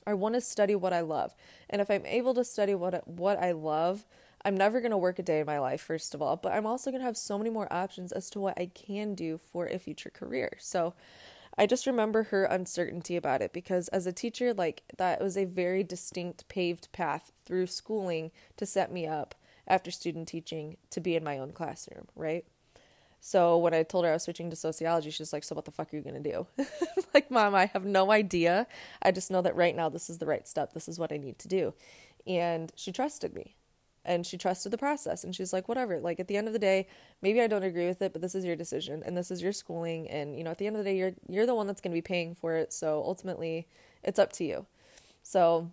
I 0.08 0.14
want 0.14 0.34
to 0.36 0.40
study 0.40 0.74
what 0.74 0.94
I 0.94 1.02
love. 1.02 1.34
And 1.68 1.82
if 1.82 1.90
I'm 1.90 2.06
able 2.06 2.32
to 2.34 2.44
study 2.44 2.74
what 2.74 3.06
what 3.06 3.38
I 3.38 3.52
love, 3.52 4.06
I'm 4.42 4.56
never 4.56 4.80
going 4.80 4.92
to 4.92 4.96
work 4.96 5.18
a 5.18 5.22
day 5.22 5.40
in 5.40 5.46
my 5.46 5.58
life 5.58 5.82
first 5.82 6.14
of 6.14 6.22
all, 6.22 6.36
but 6.36 6.52
I'm 6.52 6.64
also 6.64 6.90
going 6.90 7.00
to 7.00 7.06
have 7.06 7.18
so 7.18 7.36
many 7.36 7.50
more 7.50 7.70
options 7.70 8.10
as 8.12 8.30
to 8.30 8.40
what 8.40 8.58
I 8.58 8.70
can 8.74 9.14
do 9.14 9.36
for 9.36 9.66
a 9.66 9.78
future 9.78 10.08
career. 10.08 10.56
So 10.58 10.94
I 11.58 11.66
just 11.66 11.86
remember 11.86 12.22
her 12.24 12.44
uncertainty 12.44 13.16
about 13.16 13.42
it 13.42 13.52
because 13.52 13.88
as 13.88 14.06
a 14.06 14.12
teacher 14.12 14.54
like 14.54 14.82
that 14.96 15.20
was 15.20 15.36
a 15.36 15.44
very 15.44 15.84
distinct 15.84 16.48
paved 16.48 16.90
path 16.92 17.30
through 17.44 17.66
schooling 17.66 18.30
to 18.56 18.64
set 18.64 18.90
me 18.90 19.06
up 19.06 19.34
after 19.66 19.90
student 19.90 20.26
teaching 20.28 20.78
to 20.88 21.00
be 21.00 21.16
in 21.16 21.24
my 21.24 21.36
own 21.38 21.52
classroom, 21.52 22.06
right? 22.16 22.46
So 23.20 23.58
when 23.58 23.74
I 23.74 23.82
told 23.82 24.04
her 24.04 24.10
I 24.10 24.14
was 24.14 24.22
switching 24.22 24.50
to 24.50 24.56
sociology, 24.56 25.10
she's 25.10 25.32
like, 25.32 25.44
"So 25.44 25.54
what 25.54 25.64
the 25.64 25.70
fuck 25.70 25.92
are 25.92 25.96
you 25.96 26.02
to 26.02 26.20
do?" 26.20 26.46
like, 27.14 27.30
"Mom, 27.30 27.54
I 27.54 27.66
have 27.66 27.84
no 27.84 28.10
idea. 28.12 28.66
I 29.02 29.10
just 29.10 29.30
know 29.30 29.42
that 29.42 29.56
right 29.56 29.74
now 29.74 29.88
this 29.88 30.08
is 30.08 30.18
the 30.18 30.26
right 30.26 30.46
step. 30.46 30.72
This 30.72 30.88
is 30.88 30.98
what 30.98 31.12
I 31.12 31.16
need 31.16 31.38
to 31.40 31.48
do." 31.48 31.74
And 32.26 32.72
she 32.76 32.92
trusted 32.92 33.34
me. 33.34 33.56
And 34.04 34.24
she 34.24 34.38
trusted 34.38 34.72
the 34.72 34.78
process 34.78 35.24
and 35.24 35.34
she's 35.34 35.52
like, 35.52 35.68
"Whatever. 35.68 36.00
Like 36.00 36.20
at 36.20 36.28
the 36.28 36.36
end 36.36 36.46
of 36.46 36.52
the 36.52 36.58
day, 36.58 36.86
maybe 37.20 37.40
I 37.40 37.46
don't 37.46 37.64
agree 37.64 37.86
with 37.86 38.00
it, 38.00 38.12
but 38.12 38.22
this 38.22 38.34
is 38.34 38.44
your 38.44 38.56
decision 38.56 39.02
and 39.04 39.16
this 39.16 39.30
is 39.30 39.42
your 39.42 39.52
schooling 39.52 40.08
and 40.08 40.36
you 40.38 40.44
know, 40.44 40.50
at 40.50 40.58
the 40.58 40.66
end 40.66 40.76
of 40.76 40.84
the 40.84 40.90
day, 40.90 40.96
you're 40.96 41.12
you're 41.28 41.46
the 41.46 41.54
one 41.54 41.66
that's 41.66 41.80
to 41.82 41.88
be 41.90 42.00
paying 42.00 42.34
for 42.34 42.54
it. 42.54 42.72
So 42.72 43.02
ultimately, 43.04 43.66
it's 44.02 44.18
up 44.18 44.32
to 44.34 44.44
you." 44.44 44.66
So 45.22 45.70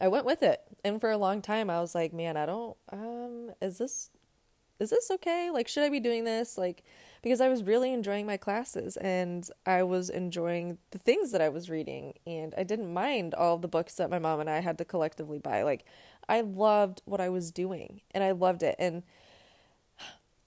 I 0.00 0.08
went 0.08 0.24
with 0.24 0.42
it. 0.42 0.62
And 0.84 1.00
for 1.00 1.10
a 1.10 1.18
long 1.18 1.42
time 1.42 1.68
I 1.68 1.80
was 1.80 1.94
like, 1.94 2.12
"Man, 2.12 2.36
I 2.36 2.46
don't 2.46 2.76
um 2.90 3.52
is 3.60 3.78
this 3.78 4.10
is 4.78 4.90
this 4.90 5.10
okay? 5.10 5.50
Like, 5.50 5.68
should 5.68 5.84
I 5.84 5.88
be 5.88 6.00
doing 6.00 6.24
this? 6.24 6.58
Like, 6.58 6.82
because 7.22 7.40
I 7.40 7.48
was 7.48 7.62
really 7.62 7.92
enjoying 7.92 8.26
my 8.26 8.36
classes 8.36 8.96
and 8.96 9.48
I 9.64 9.84
was 9.84 10.10
enjoying 10.10 10.78
the 10.90 10.98
things 10.98 11.30
that 11.32 11.40
I 11.40 11.48
was 11.48 11.70
reading 11.70 12.14
and 12.26 12.52
I 12.56 12.64
didn't 12.64 12.92
mind 12.92 13.34
all 13.34 13.58
the 13.58 13.68
books 13.68 13.94
that 13.94 14.10
my 14.10 14.18
mom 14.18 14.40
and 14.40 14.50
I 14.50 14.60
had 14.60 14.78
to 14.78 14.84
collectively 14.84 15.38
buy. 15.38 15.62
Like, 15.62 15.84
I 16.28 16.40
loved 16.40 17.02
what 17.04 17.20
I 17.20 17.28
was 17.28 17.52
doing 17.52 18.00
and 18.12 18.24
I 18.24 18.32
loved 18.32 18.62
it. 18.62 18.76
And 18.78 19.04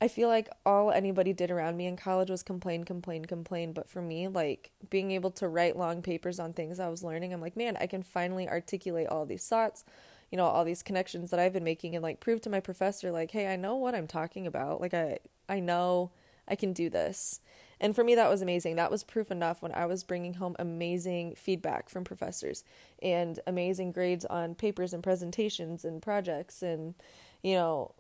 I 0.02 0.10
feel 0.10 0.28
like 0.28 0.50
all 0.66 0.92
anybody 0.92 1.32
did 1.32 1.50
around 1.50 1.78
me 1.78 1.86
in 1.86 1.96
college 1.96 2.30
was 2.30 2.44
complain, 2.44 2.84
complain, 2.84 3.24
complain. 3.26 3.72
But 3.72 3.90
for 3.90 4.02
me, 4.02 4.28
like 4.28 4.72
being 4.90 5.12
able 5.12 5.32
to 5.32 5.48
write 5.48 5.78
long 5.78 6.02
papers 6.02 6.40
on 6.40 6.52
things 6.54 6.80
I 6.80 6.90
was 6.90 7.04
learning, 7.04 7.34
I'm 7.34 7.42
like, 7.42 7.56
man, 7.56 7.78
I 7.80 7.88
can 7.88 8.04
finally 8.04 8.50
articulate 8.50 9.08
all 9.08 9.26
these 9.26 9.48
thoughts 9.48 9.86
you 10.36 10.38
know 10.38 10.48
all 10.48 10.66
these 10.66 10.84
connections 10.84 11.32
that 11.32 11.40
I've 11.40 11.54
been 11.54 11.64
making 11.64 11.96
and 11.96 12.04
like 12.04 12.20
prove 12.20 12.42
to 12.42 12.50
my 12.50 12.60
professor 12.60 13.10
like 13.10 13.32
hey 13.32 13.48
I 13.48 13.56
know 13.56 13.78
what 13.78 13.96
I'm 13.96 14.06
talking 14.06 14.46
about. 14.46 14.82
Like 14.82 14.94
I 14.94 15.20
I 15.48 15.62
know 15.62 16.12
I 16.46 16.58
can 16.58 16.74
do 16.74 16.90
this. 16.90 17.40
And 17.80 17.96
for 17.96 18.04
me 18.04 18.16
that 18.16 18.30
was 18.30 18.42
amazing. 18.42 18.76
That 18.76 18.92
was 18.92 19.02
proof 19.02 19.32
enough 19.32 19.62
when 19.62 19.72
I 19.72 19.86
was 19.86 20.04
bringing 20.04 20.34
home 20.34 20.58
amazing 20.60 21.36
feedback 21.38 21.88
from 21.88 22.04
professors 22.04 22.66
and 23.02 23.40
amazing 23.48 23.94
grades 23.94 24.26
on 24.26 24.56
papers 24.56 24.92
and 24.94 25.02
presentations 25.02 25.86
and 25.86 26.02
projects 26.02 26.62
and 26.62 26.96
you 27.42 27.54
know 27.54 27.94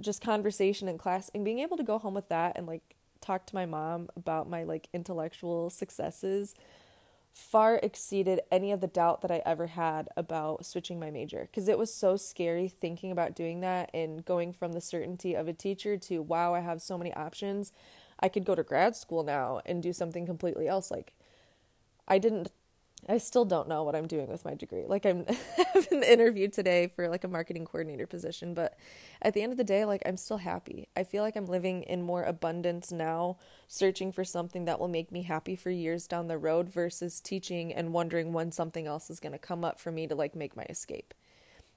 just 0.00 0.22
conversation 0.22 0.86
in 0.86 0.96
class 0.96 1.28
and 1.34 1.44
being 1.44 1.58
able 1.58 1.76
to 1.76 1.82
go 1.82 1.98
home 1.98 2.14
with 2.14 2.28
that 2.28 2.52
and 2.56 2.68
like 2.68 2.94
talk 3.20 3.46
to 3.46 3.54
my 3.56 3.66
mom 3.66 4.08
about 4.14 4.48
my 4.48 4.62
like 4.62 4.88
intellectual 4.92 5.70
successes 5.70 6.54
far 7.38 7.76
exceeded 7.84 8.40
any 8.50 8.72
of 8.72 8.80
the 8.80 8.88
doubt 8.88 9.20
that 9.22 9.30
I 9.30 9.42
ever 9.46 9.68
had 9.68 10.08
about 10.16 10.66
switching 10.66 10.98
my 10.98 11.10
major 11.10 11.48
because 11.48 11.68
it 11.68 11.78
was 11.78 11.94
so 11.94 12.16
scary 12.16 12.66
thinking 12.66 13.12
about 13.12 13.36
doing 13.36 13.60
that 13.60 13.90
and 13.94 14.24
going 14.24 14.52
from 14.52 14.72
the 14.72 14.80
certainty 14.80 15.34
of 15.34 15.46
a 15.46 15.52
teacher 15.52 15.96
to 15.96 16.20
wow, 16.20 16.52
I 16.54 16.60
have 16.60 16.82
so 16.82 16.98
many 16.98 17.14
options. 17.14 17.72
I 18.18 18.28
could 18.28 18.44
go 18.44 18.56
to 18.56 18.64
grad 18.64 18.96
school 18.96 19.22
now 19.22 19.60
and 19.64 19.80
do 19.80 19.92
something 19.92 20.26
completely 20.26 20.66
else. 20.66 20.90
Like, 20.90 21.12
I 22.08 22.18
didn't 22.18 22.50
I 23.06 23.18
still 23.18 23.44
don't 23.44 23.68
know 23.68 23.84
what 23.84 23.94
I'm 23.94 24.06
doing 24.06 24.28
with 24.28 24.44
my 24.44 24.54
degree. 24.54 24.84
Like 24.86 25.06
I'm 25.06 25.24
having 25.74 25.98
an 25.98 26.02
interview 26.02 26.48
today 26.48 26.88
for 26.94 27.08
like 27.08 27.24
a 27.24 27.28
marketing 27.28 27.64
coordinator 27.64 28.06
position, 28.06 28.54
but 28.54 28.76
at 29.22 29.34
the 29.34 29.42
end 29.42 29.52
of 29.52 29.58
the 29.58 29.64
day, 29.64 29.84
like 29.84 30.02
I'm 30.04 30.16
still 30.16 30.38
happy. 30.38 30.88
I 30.96 31.04
feel 31.04 31.22
like 31.22 31.36
I'm 31.36 31.46
living 31.46 31.82
in 31.84 32.02
more 32.02 32.24
abundance 32.24 32.90
now, 32.90 33.36
searching 33.68 34.10
for 34.10 34.24
something 34.24 34.64
that 34.64 34.80
will 34.80 34.88
make 34.88 35.12
me 35.12 35.22
happy 35.22 35.54
for 35.54 35.70
years 35.70 36.06
down 36.06 36.26
the 36.26 36.38
road 36.38 36.68
versus 36.68 37.20
teaching 37.20 37.72
and 37.72 37.92
wondering 37.92 38.32
when 38.32 38.50
something 38.50 38.86
else 38.86 39.10
is 39.10 39.20
going 39.20 39.32
to 39.32 39.38
come 39.38 39.64
up 39.64 39.78
for 39.78 39.92
me 39.92 40.06
to 40.06 40.14
like 40.14 40.34
make 40.34 40.56
my 40.56 40.64
escape. 40.68 41.14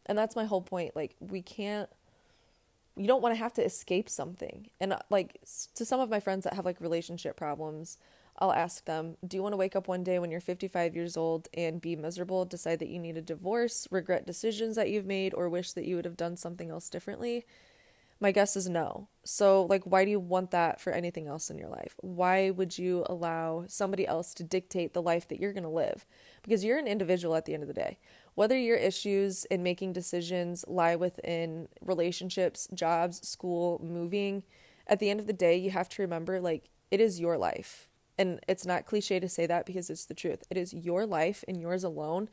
And 0.08 0.18
that's 0.18 0.36
my 0.36 0.46
whole 0.46 0.62
point. 0.62 0.96
Like 0.96 1.16
we 1.20 1.42
can't 1.42 1.90
you 2.98 3.08
don't 3.08 3.22
want 3.22 3.34
to 3.34 3.40
have 3.40 3.54
to 3.54 3.64
escape 3.64 4.10
something. 4.10 4.68
And 4.80 4.94
uh, 4.94 5.00
like 5.10 5.40
to 5.76 5.86
some 5.86 6.00
of 6.00 6.10
my 6.10 6.20
friends 6.20 6.44
that 6.44 6.54
have 6.56 6.66
like 6.66 6.82
relationship 6.82 7.38
problems, 7.38 7.98
I'll 8.38 8.54
ask 8.54 8.86
them, 8.86 9.18
Do 9.26 9.38
you 9.38 9.44
want 9.44 9.54
to 9.54 9.58
wake 9.58 9.76
up 9.76 9.88
one 9.88 10.04
day 10.04 10.18
when 10.20 10.32
you're 10.32 10.40
55 10.40 10.96
years 10.96 11.16
old 11.16 11.48
and 11.54 11.82
be 11.82 11.96
miserable, 11.96 12.46
decide 12.46 12.80
that 12.80 12.90
you 12.90 13.00
need 13.00 13.18
a 13.18 13.22
divorce, 13.22 13.88
regret 13.92 14.26
decisions 14.26 14.76
that 14.76 14.90
you've 14.90 15.06
made, 15.06 15.34
or 15.34 15.50
wish 15.50 15.74
that 15.74 15.86
you 15.86 15.96
would 15.96 16.06
have 16.06 16.18
done 16.18 16.38
something 16.38 16.70
else 16.70 16.90
differently? 16.90 17.46
My 18.20 18.32
guess 18.32 18.56
is 18.56 18.70
no. 18.70 19.08
So, 19.24 19.64
like, 19.64 19.84
why 19.84 20.06
do 20.06 20.12
you 20.12 20.20
want 20.20 20.52
that 20.52 20.80
for 20.80 20.94
anything 20.94 21.28
else 21.28 21.50
in 21.50 21.58
your 21.58 21.70
life? 21.70 21.96
Why 22.02 22.52
would 22.52 22.78
you 22.78 23.04
allow 23.10 23.66
somebody 23.68 24.06
else 24.06 24.36
to 24.36 24.44
dictate 24.44 24.94
the 24.94 25.02
life 25.02 25.28
that 25.28 25.40
you're 25.40 25.54
going 25.54 25.64
to 25.64 25.70
live? 25.70 26.06
Because 26.44 26.64
you're 26.64 26.78
an 26.78 26.88
individual 26.88 27.36
at 27.36 27.46
the 27.46 27.56
end 27.56 27.64
of 27.64 27.68
the 27.68 27.74
day. 27.74 27.98
Whether 28.36 28.58
your 28.58 28.78
issues 28.78 29.46
in 29.46 29.64
making 29.64 29.94
decisions 29.94 30.64
lie 30.68 30.96
within 30.96 31.68
relationships, 31.82 32.68
jobs, 32.76 33.28
school, 33.28 33.82
moving, 33.84 34.44
at 34.86 35.00
the 35.00 35.10
end 35.10 35.20
of 35.20 35.26
the 35.26 35.34
day, 35.34 35.58
you 35.58 35.72
have 35.72 35.90
to 35.90 36.04
remember 36.04 36.40
like, 36.40 36.70
it 36.92 37.02
is 37.02 37.20
your 37.20 37.40
life 37.40 37.88
and 38.22 38.40
it's 38.48 38.68
not 38.68 38.86
cliche 38.86 39.20
to 39.20 39.28
say 39.28 39.48
that 39.48 39.66
because 39.66 39.90
it's 39.90 40.06
the 40.06 40.14
truth. 40.14 40.44
It 40.52 40.56
is 40.56 40.76
your 40.76 41.08
life 41.08 41.44
and 41.48 41.60
yours 41.60 41.84
alone. 41.84 42.30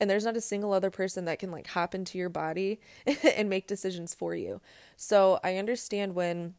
And 0.00 0.10
there's 0.10 0.24
not 0.24 0.36
a 0.36 0.40
single 0.40 0.72
other 0.72 0.90
person 0.90 1.26
that 1.26 1.38
can 1.38 1.52
like 1.52 1.68
hop 1.68 1.94
into 1.94 2.18
your 2.18 2.28
body 2.28 2.80
and 3.36 3.48
make 3.48 3.68
decisions 3.68 4.14
for 4.14 4.34
you. 4.34 4.60
So 4.96 5.38
I 5.44 5.56
understand 5.56 6.16
when 6.16 6.54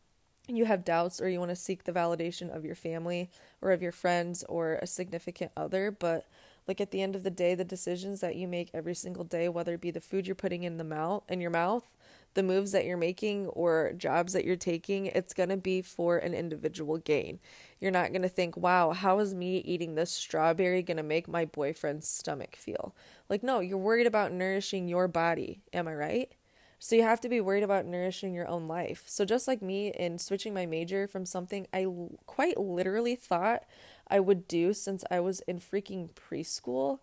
you 0.48 0.64
have 0.64 0.86
doubts 0.86 1.20
or 1.20 1.28
you 1.28 1.40
want 1.40 1.50
to 1.50 1.58
seek 1.58 1.84
the 1.84 1.92
validation 1.92 2.56
of 2.56 2.64
your 2.64 2.76
family 2.76 3.30
or 3.62 3.72
of 3.74 3.82
your 3.82 3.92
friends 3.92 4.46
or 4.48 4.76
a 4.76 4.88
significant 4.88 5.52
other, 5.58 5.92
but 5.92 6.28
like 6.66 6.80
at 6.80 6.92
the 6.92 7.02
end 7.02 7.16
of 7.16 7.24
the 7.24 7.30
day, 7.30 7.56
the 7.56 7.66
decisions 7.66 8.22
that 8.22 8.38
you 8.38 8.48
make 8.48 8.70
every 8.74 8.96
single 8.96 9.26
day, 9.26 9.50
whether 9.50 9.74
it 9.74 9.82
be 9.82 9.92
the 9.92 10.00
food 10.00 10.26
you're 10.26 10.36
putting 10.36 10.64
in 10.64 10.78
the 10.78 10.84
mouth 10.86 11.24
in 11.28 11.42
your 11.42 11.52
mouth 11.52 11.96
the 12.34 12.44
moves 12.44 12.72
that 12.72 12.86
you're 12.86 12.98
making 12.98 13.48
or 13.48 13.94
jobs 13.98 14.34
that 14.34 14.46
you're 14.46 14.56
taking, 14.56 15.08
it's 15.08 15.34
going 15.34 15.50
to 15.50 15.58
be 15.58 15.82
for 15.82 16.18
an 16.18 16.34
individual 16.34 16.98
gain. 16.98 17.40
You're 17.80 17.92
not 17.92 18.12
going 18.12 18.22
to 18.22 18.30
think, 18.30 18.56
wow, 18.56 18.92
how 18.92 19.20
is 19.20 19.34
me 19.34 19.58
eating 19.58 19.96
this 19.96 20.12
strawberry 20.12 20.82
going 20.84 20.98
to 20.98 21.04
make 21.04 21.28
my 21.28 21.46
boyfriend's 21.46 22.08
stomach 22.08 22.56
feel? 22.56 22.96
Like, 23.30 23.44
no, 23.44 23.60
you're 23.60 23.78
worried 23.78 24.08
about 24.08 24.32
nourishing 24.32 24.88
your 24.88 25.08
body. 25.08 25.62
Am 25.74 25.88
I 25.88 25.96
right? 25.96 26.32
So 26.82 26.96
you 26.96 27.04
have 27.04 27.20
to 27.22 27.30
be 27.30 27.42
worried 27.42 27.64
about 27.64 27.86
nourishing 27.86 28.34
your 28.34 28.48
own 28.48 28.68
life. 28.68 29.04
So 29.06 29.26
just 29.26 29.48
like 29.48 29.62
me 29.62 29.90
in 29.90 30.18
switching 30.18 30.54
my 30.54 30.66
major 30.66 31.08
from 31.08 31.26
something 31.26 31.68
I 31.74 31.88
quite 32.26 32.58
literally 32.58 33.16
thought 33.16 33.64
I 34.08 34.22
would 34.22 34.48
do 34.48 34.74
since 34.74 35.04
I 35.12 35.20
was 35.20 35.42
in 35.42 35.60
freaking 35.60 36.10
preschool, 36.12 37.00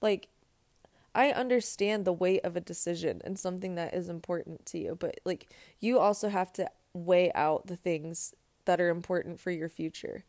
like 0.00 0.28
I 1.16 1.30
understand 1.30 2.04
the 2.04 2.12
weight 2.12 2.44
of 2.44 2.56
a 2.56 2.60
decision 2.60 3.22
and 3.24 3.38
something 3.38 3.74
that 3.76 3.94
is 3.94 4.10
important 4.10 4.66
to 4.66 4.78
you, 4.78 4.94
but 4.94 5.18
like 5.24 5.48
you 5.80 5.98
also 5.98 6.28
have 6.28 6.52
to 6.52 6.70
weigh 6.92 7.32
out 7.32 7.68
the 7.68 7.76
things 7.76 8.34
that 8.66 8.82
are 8.82 8.90
important 8.90 9.40
for 9.40 9.50
your 9.50 9.70
future. 9.70 10.24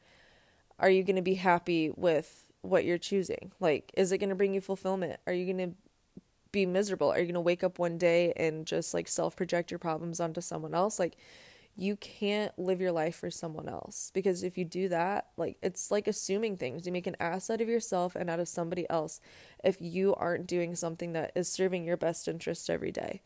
Are 0.80 0.90
you 0.90 1.04
going 1.04 1.18
to 1.18 1.22
be 1.22 1.34
happy 1.34 1.92
with 1.94 2.46
what 2.62 2.86
you're 2.86 2.98
choosing? 2.98 3.52
Like, 3.60 3.92
is 3.98 4.14
it 4.14 4.20
going 4.20 4.30
to 4.30 4.36
bring 4.36 4.54
you 4.54 4.62
fulfillment? 4.62 5.20
Are 5.28 5.34
you 5.34 5.46
going 5.52 5.72
to 5.72 5.76
be 6.54 6.66
miserable? 6.66 7.12
Are 7.12 7.20
you 7.20 7.26
going 7.26 7.34
to 7.34 7.42
wake 7.42 7.66
up 7.66 7.80
one 7.80 7.98
day 7.98 8.32
and 8.38 8.66
just 8.66 8.94
like 8.94 9.10
self 9.10 9.36
project 9.36 9.72
your 9.72 9.80
problems 9.80 10.22
onto 10.22 10.40
someone 10.40 10.74
else? 10.74 11.00
Like, 11.00 11.18
you 11.78 11.96
can't 11.96 12.58
live 12.58 12.82
your 12.82 12.92
life 12.92 13.16
for 13.16 13.30
someone 13.30 13.70
else. 13.70 14.12
Because 14.14 14.44
if 14.44 14.58
you 14.58 14.66
do 14.66 14.90
that 14.90 15.28
like 15.38 15.58
it's 15.62 15.92
like 15.92 16.08
assuming 16.08 16.58
things. 16.58 16.86
You 16.86 16.92
make 16.92 17.08
an 17.08 17.16
ass 17.20 17.50
out 17.50 17.62
of 17.62 17.70
yourself 17.70 18.16
and 18.16 18.30
out 18.30 18.40
of 18.40 18.48
somebody 18.48 18.90
else 18.90 19.22
if 19.64 19.78
you 19.80 20.16
aren't 20.16 20.48
doing 20.48 20.76
something 20.76 21.14
that 21.14 21.32
is 21.36 21.48
serving 21.48 21.86
your 21.86 21.98
best 21.98 22.28
interest 22.28 22.70
every 22.70 22.92
day. 22.92 23.22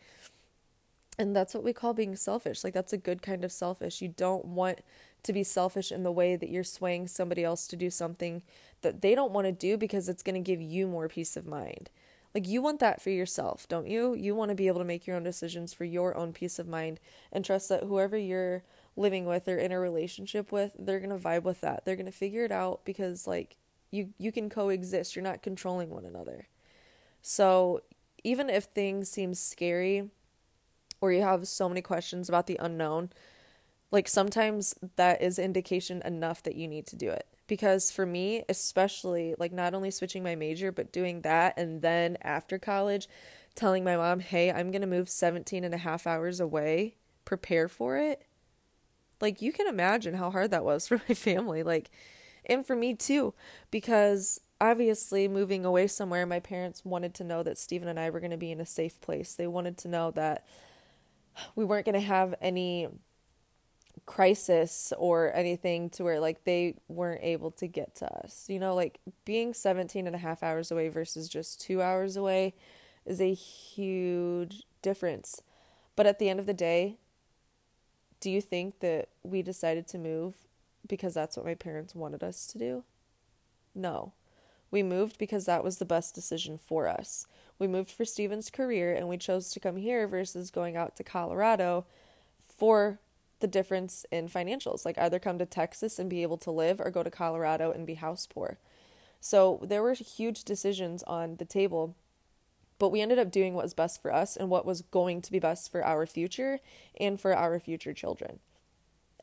And 1.17 1.36
that's 1.36 1.53
what 1.53 1.63
we 1.63 1.72
call 1.72 1.93
being 1.93 2.15
selfish. 2.15 2.63
Like 2.63 2.74
that's 2.74 2.93
a 2.93 2.98
good 2.98 3.22
kind 3.22 3.46
of 3.46 3.51
selfish. 3.51 4.01
You 4.01 4.10
don't 4.10 4.46
want 4.46 4.79
to 5.24 5.34
be 5.34 5.43
selfish 5.43 5.91
in 5.91 6.03
the 6.03 6.12
way 6.12 6.36
that 6.36 6.50
you're 6.50 6.63
swaying 6.63 7.08
somebody 7.08 7.43
else 7.43 7.67
to 7.67 7.75
do 7.75 7.89
something 7.89 8.41
that 8.81 9.01
they 9.01 9.15
don't 9.15 9.31
want 9.31 9.46
to 9.46 9.51
do 9.51 9.77
because 9.77 10.10
it's 10.10 10.24
going 10.24 10.36
to 10.36 10.41
give 10.41 10.62
you 10.62 10.88
more 10.88 11.08
peace 11.08 11.38
of 11.38 11.46
mind 11.46 11.89
like 12.33 12.47
you 12.47 12.61
want 12.61 12.79
that 12.79 13.01
for 13.01 13.09
yourself, 13.09 13.67
don't 13.67 13.88
you? 13.88 14.13
You 14.13 14.35
want 14.35 14.50
to 14.50 14.55
be 14.55 14.67
able 14.67 14.79
to 14.79 14.85
make 14.85 15.05
your 15.05 15.17
own 15.17 15.23
decisions 15.23 15.73
for 15.73 15.83
your 15.83 16.15
own 16.15 16.31
peace 16.31 16.59
of 16.59 16.67
mind 16.67 17.00
and 17.31 17.43
trust 17.43 17.69
that 17.69 17.83
whoever 17.83 18.17
you're 18.17 18.63
living 18.95 19.25
with 19.25 19.47
or 19.47 19.57
in 19.57 19.71
a 19.71 19.79
relationship 19.79 20.51
with, 20.51 20.73
they're 20.79 21.00
going 21.00 21.17
to 21.17 21.23
vibe 21.23 21.43
with 21.43 21.61
that. 21.61 21.83
They're 21.83 21.95
going 21.95 22.05
to 22.05 22.11
figure 22.11 22.45
it 22.45 22.51
out 22.51 22.85
because 22.85 23.27
like 23.27 23.57
you 23.91 24.13
you 24.17 24.31
can 24.31 24.50
coexist. 24.50 25.15
You're 25.15 25.23
not 25.23 25.43
controlling 25.43 25.89
one 25.89 26.05
another. 26.05 26.47
So, 27.21 27.81
even 28.23 28.50
if 28.50 28.65
things 28.65 29.09
seem 29.09 29.33
scary 29.33 30.09
or 31.01 31.11
you 31.11 31.21
have 31.21 31.47
so 31.47 31.67
many 31.67 31.81
questions 31.81 32.29
about 32.29 32.47
the 32.47 32.57
unknown, 32.59 33.09
like 33.91 34.07
sometimes 34.07 34.73
that 34.95 35.21
is 35.21 35.38
indication 35.38 36.01
enough 36.03 36.41
that 36.43 36.55
you 36.55 36.67
need 36.67 36.88
to 36.88 36.95
do 36.95 37.09
it 37.09 37.27
because 37.51 37.91
for 37.91 38.05
me, 38.05 38.46
especially 38.48 39.36
like 39.38 39.51
not 39.51 39.74
only 39.74 39.91
switching 39.91 40.24
my 40.24 40.36
major, 40.36 40.72
but 40.72 40.93
doing 40.93 41.20
that 41.20 41.53
and 41.58 41.81
then 41.81 42.17
after 42.22 42.58
college, 42.58 43.10
telling 43.55 43.84
my 43.84 43.98
mom, 43.98 44.22
hey, 44.22 44.50
I'm 44.50 44.72
going 44.72 44.79
to 44.79 44.88
move 44.88 45.10
17 45.10 45.65
and 45.65 45.74
a 45.74 45.77
half 45.77 46.08
hours 46.08 46.39
away, 46.39 46.96
prepare 47.25 47.67
for 47.67 47.98
it. 47.98 48.25
Like, 49.20 49.41
you 49.41 49.51
can 49.51 49.67
imagine 49.67 50.13
how 50.13 50.31
hard 50.31 50.50
that 50.51 50.63
was 50.63 50.88
for 50.88 51.01
my 51.10 51.13
family. 51.13 51.62
Like, 51.62 51.91
and 52.46 52.65
for 52.65 52.74
me 52.74 52.96
too, 52.96 53.34
because 53.70 54.39
obviously 54.62 55.27
moving 55.27 55.65
away 55.65 55.88
somewhere, 55.88 56.25
my 56.25 56.39
parents 56.39 56.86
wanted 56.86 57.13
to 57.15 57.25
know 57.25 57.43
that 57.43 57.58
Stephen 57.58 57.89
and 57.89 58.00
I 58.00 58.12
were 58.12 58.22
going 58.22 58.31
to 58.31 58.38
be 58.38 58.53
in 58.53 58.62
a 58.62 58.65
safe 58.65 59.01
place. 59.01 59.36
They 59.36 59.48
wanted 59.48 59.77
to 59.79 59.89
know 59.89 60.12
that 60.12 60.48
we 61.58 61.65
weren't 61.65 61.86
going 61.86 62.00
to 62.00 62.00
have 62.00 62.34
any 62.39 62.88
crisis 64.05 64.91
or 64.98 65.34
anything 65.36 65.89
to 65.91 66.03
where 66.03 66.20
like 66.20 66.43
they 66.43 66.75
weren't 66.88 67.24
able 67.24 67.51
to 67.51 67.67
get 67.67 67.96
to 67.96 68.13
us. 68.24 68.46
You 68.50 68.60
know, 68.60 68.75
like 68.75 69.00
being 69.25 69.53
17 69.53 70.08
and 70.08 70.15
a 70.15 70.20
half 70.20 70.43
hours 70.43 70.72
away 70.72 70.89
versus 70.89 71.29
just 71.29 71.62
2 71.62 71.81
hours 71.81 72.17
away 72.17 72.53
is 73.05 73.22
a 73.22 73.34
huge 73.34 74.63
difference. 74.81 75.41
But 75.96 76.05
at 76.05 76.20
the 76.20 76.29
end 76.29 76.39
of 76.39 76.46
the 76.46 76.53
day, 76.53 76.98
do 78.20 78.29
you 78.29 78.41
think 78.41 78.79
that 78.79 79.10
we 79.24 79.41
decided 79.41 79.88
to 79.89 79.98
move 79.98 80.36
because 80.88 81.13
that's 81.13 81.38
what 81.38 81.46
my 81.46 81.55
parents 81.55 81.96
wanted 81.96 82.24
us 82.24 82.48
to 82.48 82.58
do? 82.58 82.84
No. 83.74 84.13
We 84.70 84.84
moved 84.84 85.17
because 85.17 85.46
that 85.46 85.63
was 85.63 85.77
the 85.77 85.86
best 85.86 86.15
decision 86.15 86.58
for 86.58 86.88
us. 86.88 87.25
We 87.60 87.67
moved 87.67 87.91
for 87.91 88.05
Steven's 88.05 88.50
career 88.50 88.93
and 88.93 89.08
we 89.08 89.17
chose 89.17 89.51
to 89.51 89.60
come 89.60 89.75
here 89.75 90.08
versus 90.08 90.50
going 90.50 90.77
out 90.77 90.96
to 90.96 91.03
Colorado 91.03 91.86
for 92.39 93.00
the 93.41 93.48
difference 93.48 94.05
in 94.12 94.29
financials. 94.29 94.86
Like 94.86 94.98
either 94.98 95.19
come 95.19 95.38
to 95.39 95.45
Texas 95.45 96.00
and 96.00 96.10
be 96.10 96.24
able 96.24 96.38
to 96.38 96.51
live 96.51 96.79
or 96.79 96.89
go 96.89 97.03
to 97.03 97.12
Colorado 97.12 97.71
and 97.71 97.86
be 97.86 97.95
house 97.95 98.27
poor. 98.27 98.57
So 99.19 99.60
there 99.63 99.83
were 99.83 99.93
huge 99.93 100.43
decisions 100.43 101.03
on 101.03 101.36
the 101.38 101.45
table, 101.45 101.95
but 102.79 102.89
we 102.89 103.01
ended 103.01 103.19
up 103.19 103.31
doing 103.31 103.53
what 103.53 103.63
was 103.63 103.74
best 103.74 104.01
for 104.01 104.13
us 104.13 104.36
and 104.36 104.50
what 104.50 104.65
was 104.65 104.81
going 104.81 105.21
to 105.21 105.31
be 105.31 105.39
best 105.39 105.71
for 105.71 105.86
our 105.86 106.05
future 106.05 106.60
and 107.00 107.19
for 107.19 107.36
our 107.36 107.60
future 107.60 107.93
children. 107.93 108.39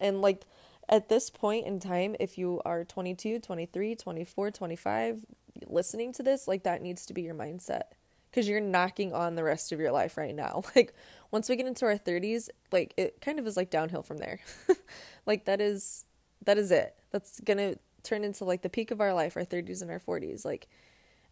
And 0.00 0.20
like 0.20 0.44
at 0.88 1.08
this 1.08 1.30
point 1.30 1.66
in 1.66 1.80
time, 1.80 2.14
if 2.20 2.38
you 2.38 2.60
are 2.64 2.84
22, 2.84 3.40
23, 3.40 3.96
24, 3.96 4.50
25, 4.50 5.26
listening 5.66 6.12
to 6.12 6.22
this, 6.22 6.46
like 6.46 6.62
that 6.62 6.82
needs 6.82 7.04
to 7.06 7.14
be 7.14 7.22
your 7.22 7.34
mindset 7.34 7.82
because 8.30 8.48
you're 8.48 8.60
knocking 8.60 9.12
on 9.12 9.34
the 9.34 9.44
rest 9.44 9.72
of 9.72 9.80
your 9.80 9.92
life 9.92 10.16
right 10.16 10.34
now. 10.34 10.62
Like 10.76 10.94
once 11.30 11.48
we 11.48 11.56
get 11.56 11.66
into 11.66 11.84
our 11.86 11.98
30s, 11.98 12.48
like 12.72 12.94
it 12.96 13.20
kind 13.20 13.38
of 13.38 13.46
is 13.46 13.56
like 13.56 13.70
downhill 13.70 14.02
from 14.02 14.18
there. 14.18 14.40
like 15.26 15.44
that 15.44 15.60
is 15.60 16.04
that 16.44 16.58
is 16.58 16.70
it. 16.70 16.94
That's 17.10 17.40
to 17.44 17.78
turn 18.02 18.24
into 18.24 18.44
like 18.44 18.62
the 18.62 18.70
peak 18.70 18.90
of 18.90 19.00
our 19.00 19.12
life, 19.12 19.36
our 19.36 19.44
30s 19.44 19.82
and 19.82 19.90
our 19.90 20.00
40s. 20.00 20.44
Like 20.44 20.68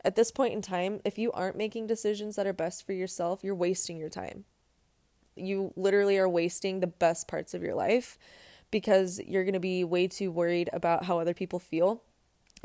at 0.04 0.16
this 0.16 0.30
point 0.30 0.54
in 0.54 0.62
time, 0.62 1.00
if 1.04 1.18
you 1.18 1.32
aren't 1.32 1.56
making 1.56 1.86
decisions 1.86 2.36
that 2.36 2.46
are 2.46 2.52
best 2.52 2.84
for 2.84 2.92
yourself, 2.92 3.42
you're 3.42 3.54
wasting 3.54 3.96
your 3.96 4.08
time. 4.08 4.44
You 5.34 5.72
literally 5.76 6.18
are 6.18 6.28
wasting 6.28 6.80
the 6.80 6.86
best 6.86 7.28
parts 7.28 7.54
of 7.54 7.62
your 7.62 7.74
life 7.74 8.18
because 8.70 9.20
you're 9.26 9.44
going 9.44 9.54
to 9.54 9.60
be 9.60 9.84
way 9.84 10.08
too 10.08 10.30
worried 10.30 10.70
about 10.72 11.04
how 11.04 11.18
other 11.18 11.34
people 11.34 11.58
feel. 11.58 12.02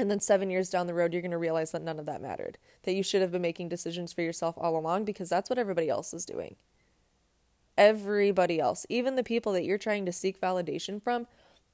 And 0.02 0.10
then 0.10 0.20
seven 0.20 0.50
years 0.50 0.72
down 0.72 0.88
the 0.88 0.96
road, 0.96 1.14
you're 1.14 1.22
going 1.22 1.30
to 1.30 1.38
realize 1.38 1.72
that 1.72 1.84
none 1.84 2.00
of 2.00 2.08
that 2.08 2.24
mattered. 2.24 2.58
That 2.84 2.94
you 2.94 3.04
should 3.04 3.22
have 3.22 3.32
been 3.32 3.42
making 3.44 3.70
decisions 3.70 4.12
for 4.12 4.24
yourself 4.24 4.56
all 4.58 4.76
along 4.76 5.06
because 5.06 5.30
that's 5.30 5.48
what 5.48 5.60
everybody 5.60 5.90
else 5.90 6.12
is 6.12 6.26
doing. 6.26 6.56
Everybody 7.78 8.60
else, 8.60 8.88
even 8.90 9.16
the 9.16 9.24
people 9.24 9.54
that 9.54 9.64
you're 9.64 9.78
trying 9.78 10.08
to 10.08 10.12
seek 10.12 10.42
validation 10.42 11.02
from, 11.02 11.28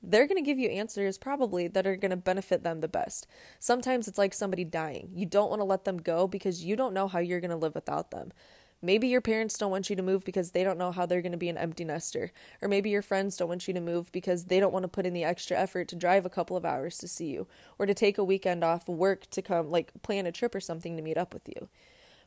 they're 0.03 0.27
going 0.27 0.37
to 0.37 0.45
give 0.45 0.59
you 0.59 0.69
answers 0.69 1.17
probably 1.17 1.69
that 1.69 1.87
are 1.87 1.95
going 1.95 2.11
to 2.11 2.17
benefit 2.17 2.63
them 2.63 2.81
the 2.81 2.89
best. 2.89 3.27
Sometimes 3.59 4.09
it's 4.09 4.17
like 4.17 4.33
somebody 4.33 4.65
dying. 4.65 5.09
You 5.13 5.25
don't 5.25 5.49
want 5.49 5.61
to 5.61 5.65
let 5.65 5.85
them 5.85 5.97
go 5.97 6.27
because 6.27 6.65
you 6.65 6.75
don't 6.75 6.93
know 6.93 7.07
how 7.07 7.19
you're 7.19 7.39
going 7.39 7.49
to 7.51 7.55
live 7.55 7.75
without 7.75 8.11
them. 8.11 8.33
Maybe 8.81 9.07
your 9.07 9.21
parents 9.21 9.57
don't 9.57 9.71
want 9.71 9.89
you 9.89 9.95
to 9.95 10.03
move 10.03 10.23
because 10.23 10.51
they 10.51 10.63
don't 10.63 10.77
know 10.77 10.91
how 10.91 11.05
they're 11.05 11.21
going 11.21 11.31
to 11.31 11.37
be 11.37 11.49
an 11.49 11.57
empty 11.57 11.83
nester. 11.83 12.31
Or 12.61 12.67
maybe 12.67 12.89
your 12.89 13.01
friends 13.01 13.35
don't 13.35 13.49
want 13.49 13.67
you 13.67 13.73
to 13.73 13.81
move 13.81 14.11
because 14.11 14.45
they 14.45 14.59
don't 14.59 14.73
want 14.73 14.83
to 14.83 14.89
put 14.89 15.05
in 15.05 15.13
the 15.13 15.23
extra 15.23 15.57
effort 15.57 15.87
to 15.87 15.95
drive 15.95 16.25
a 16.25 16.29
couple 16.29 16.55
of 16.55 16.65
hours 16.65 16.97
to 16.99 17.07
see 17.07 17.27
you 17.27 17.47
or 17.79 17.85
to 17.85 17.93
take 17.95 18.17
a 18.17 18.23
weekend 18.23 18.63
off 18.63 18.87
work 18.87 19.27
to 19.31 19.41
come, 19.41 19.71
like, 19.71 19.91
plan 20.03 20.27
a 20.27 20.31
trip 20.31 20.53
or 20.53 20.59
something 20.59 20.95
to 20.95 21.01
meet 21.01 21.17
up 21.17 21.33
with 21.33 21.47
you. 21.47 21.69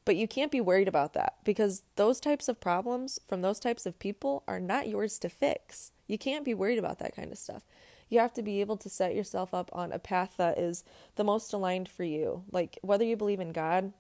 But 0.04 0.16
you 0.16 0.26
can't 0.26 0.50
be 0.50 0.60
worried 0.60 0.88
about 0.88 1.12
that 1.12 1.36
because 1.44 1.82
those 1.96 2.20
types 2.20 2.48
of 2.48 2.60
problems 2.60 3.20
from 3.28 3.42
those 3.42 3.60
types 3.60 3.86
of 3.86 3.98
people 3.98 4.42
are 4.48 4.58
not 4.58 4.88
yours 4.88 5.18
to 5.20 5.28
fix. 5.28 5.92
You 6.08 6.18
can't 6.18 6.44
be 6.44 6.54
worried 6.54 6.78
about 6.78 6.98
that 6.98 7.14
kind 7.14 7.30
of 7.30 7.38
stuff. 7.38 7.62
You 8.08 8.18
have 8.18 8.32
to 8.34 8.42
be 8.42 8.60
able 8.60 8.76
to 8.78 8.88
set 8.88 9.14
yourself 9.14 9.54
up 9.54 9.70
on 9.72 9.92
a 9.92 10.00
path 10.00 10.34
that 10.38 10.58
is 10.58 10.82
the 11.14 11.22
most 11.22 11.52
aligned 11.52 11.88
for 11.88 12.02
you. 12.02 12.42
Like, 12.50 12.78
whether 12.82 13.04
you 13.04 13.16
believe 13.16 13.38
in 13.38 13.52
God, 13.52 13.92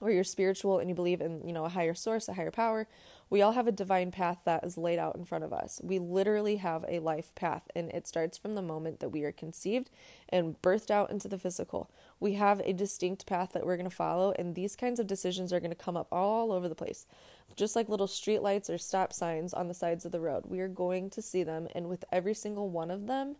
or 0.00 0.10
you're 0.10 0.24
spiritual 0.24 0.78
and 0.78 0.88
you 0.88 0.94
believe 0.94 1.20
in, 1.20 1.46
you 1.46 1.52
know, 1.52 1.64
a 1.64 1.70
higher 1.70 1.94
source, 1.94 2.28
a 2.28 2.34
higher 2.34 2.50
power, 2.50 2.88
we 3.28 3.42
all 3.42 3.52
have 3.52 3.68
a 3.68 3.72
divine 3.72 4.10
path 4.10 4.38
that 4.44 4.64
is 4.64 4.76
laid 4.76 4.98
out 4.98 5.14
in 5.14 5.24
front 5.24 5.44
of 5.44 5.52
us. 5.52 5.80
We 5.84 5.98
literally 5.98 6.56
have 6.56 6.84
a 6.88 6.98
life 6.98 7.32
path 7.34 7.68
and 7.76 7.90
it 7.90 8.08
starts 8.08 8.36
from 8.36 8.54
the 8.54 8.62
moment 8.62 8.98
that 9.00 9.10
we 9.10 9.22
are 9.22 9.32
conceived 9.32 9.88
and 10.28 10.60
birthed 10.62 10.90
out 10.90 11.10
into 11.10 11.28
the 11.28 11.38
physical. 11.38 11.90
We 12.18 12.34
have 12.34 12.60
a 12.64 12.72
distinct 12.72 13.26
path 13.26 13.52
that 13.52 13.64
we're 13.64 13.76
going 13.76 13.88
to 13.88 13.94
follow 13.94 14.32
and 14.32 14.54
these 14.54 14.74
kinds 14.74 14.98
of 14.98 15.06
decisions 15.06 15.52
are 15.52 15.60
going 15.60 15.70
to 15.70 15.76
come 15.76 15.96
up 15.96 16.08
all 16.10 16.50
over 16.50 16.68
the 16.68 16.74
place. 16.74 17.06
Just 17.54 17.76
like 17.76 17.88
little 17.88 18.08
street 18.08 18.42
lights 18.42 18.68
or 18.68 18.78
stop 18.78 19.12
signs 19.12 19.54
on 19.54 19.68
the 19.68 19.74
sides 19.74 20.04
of 20.04 20.12
the 20.12 20.20
road. 20.20 20.44
We 20.46 20.60
are 20.60 20.68
going 20.68 21.10
to 21.10 21.22
see 21.22 21.44
them 21.44 21.68
and 21.74 21.88
with 21.88 22.04
every 22.10 22.34
single 22.34 22.68
one 22.68 22.90
of 22.90 23.06
them, 23.06 23.36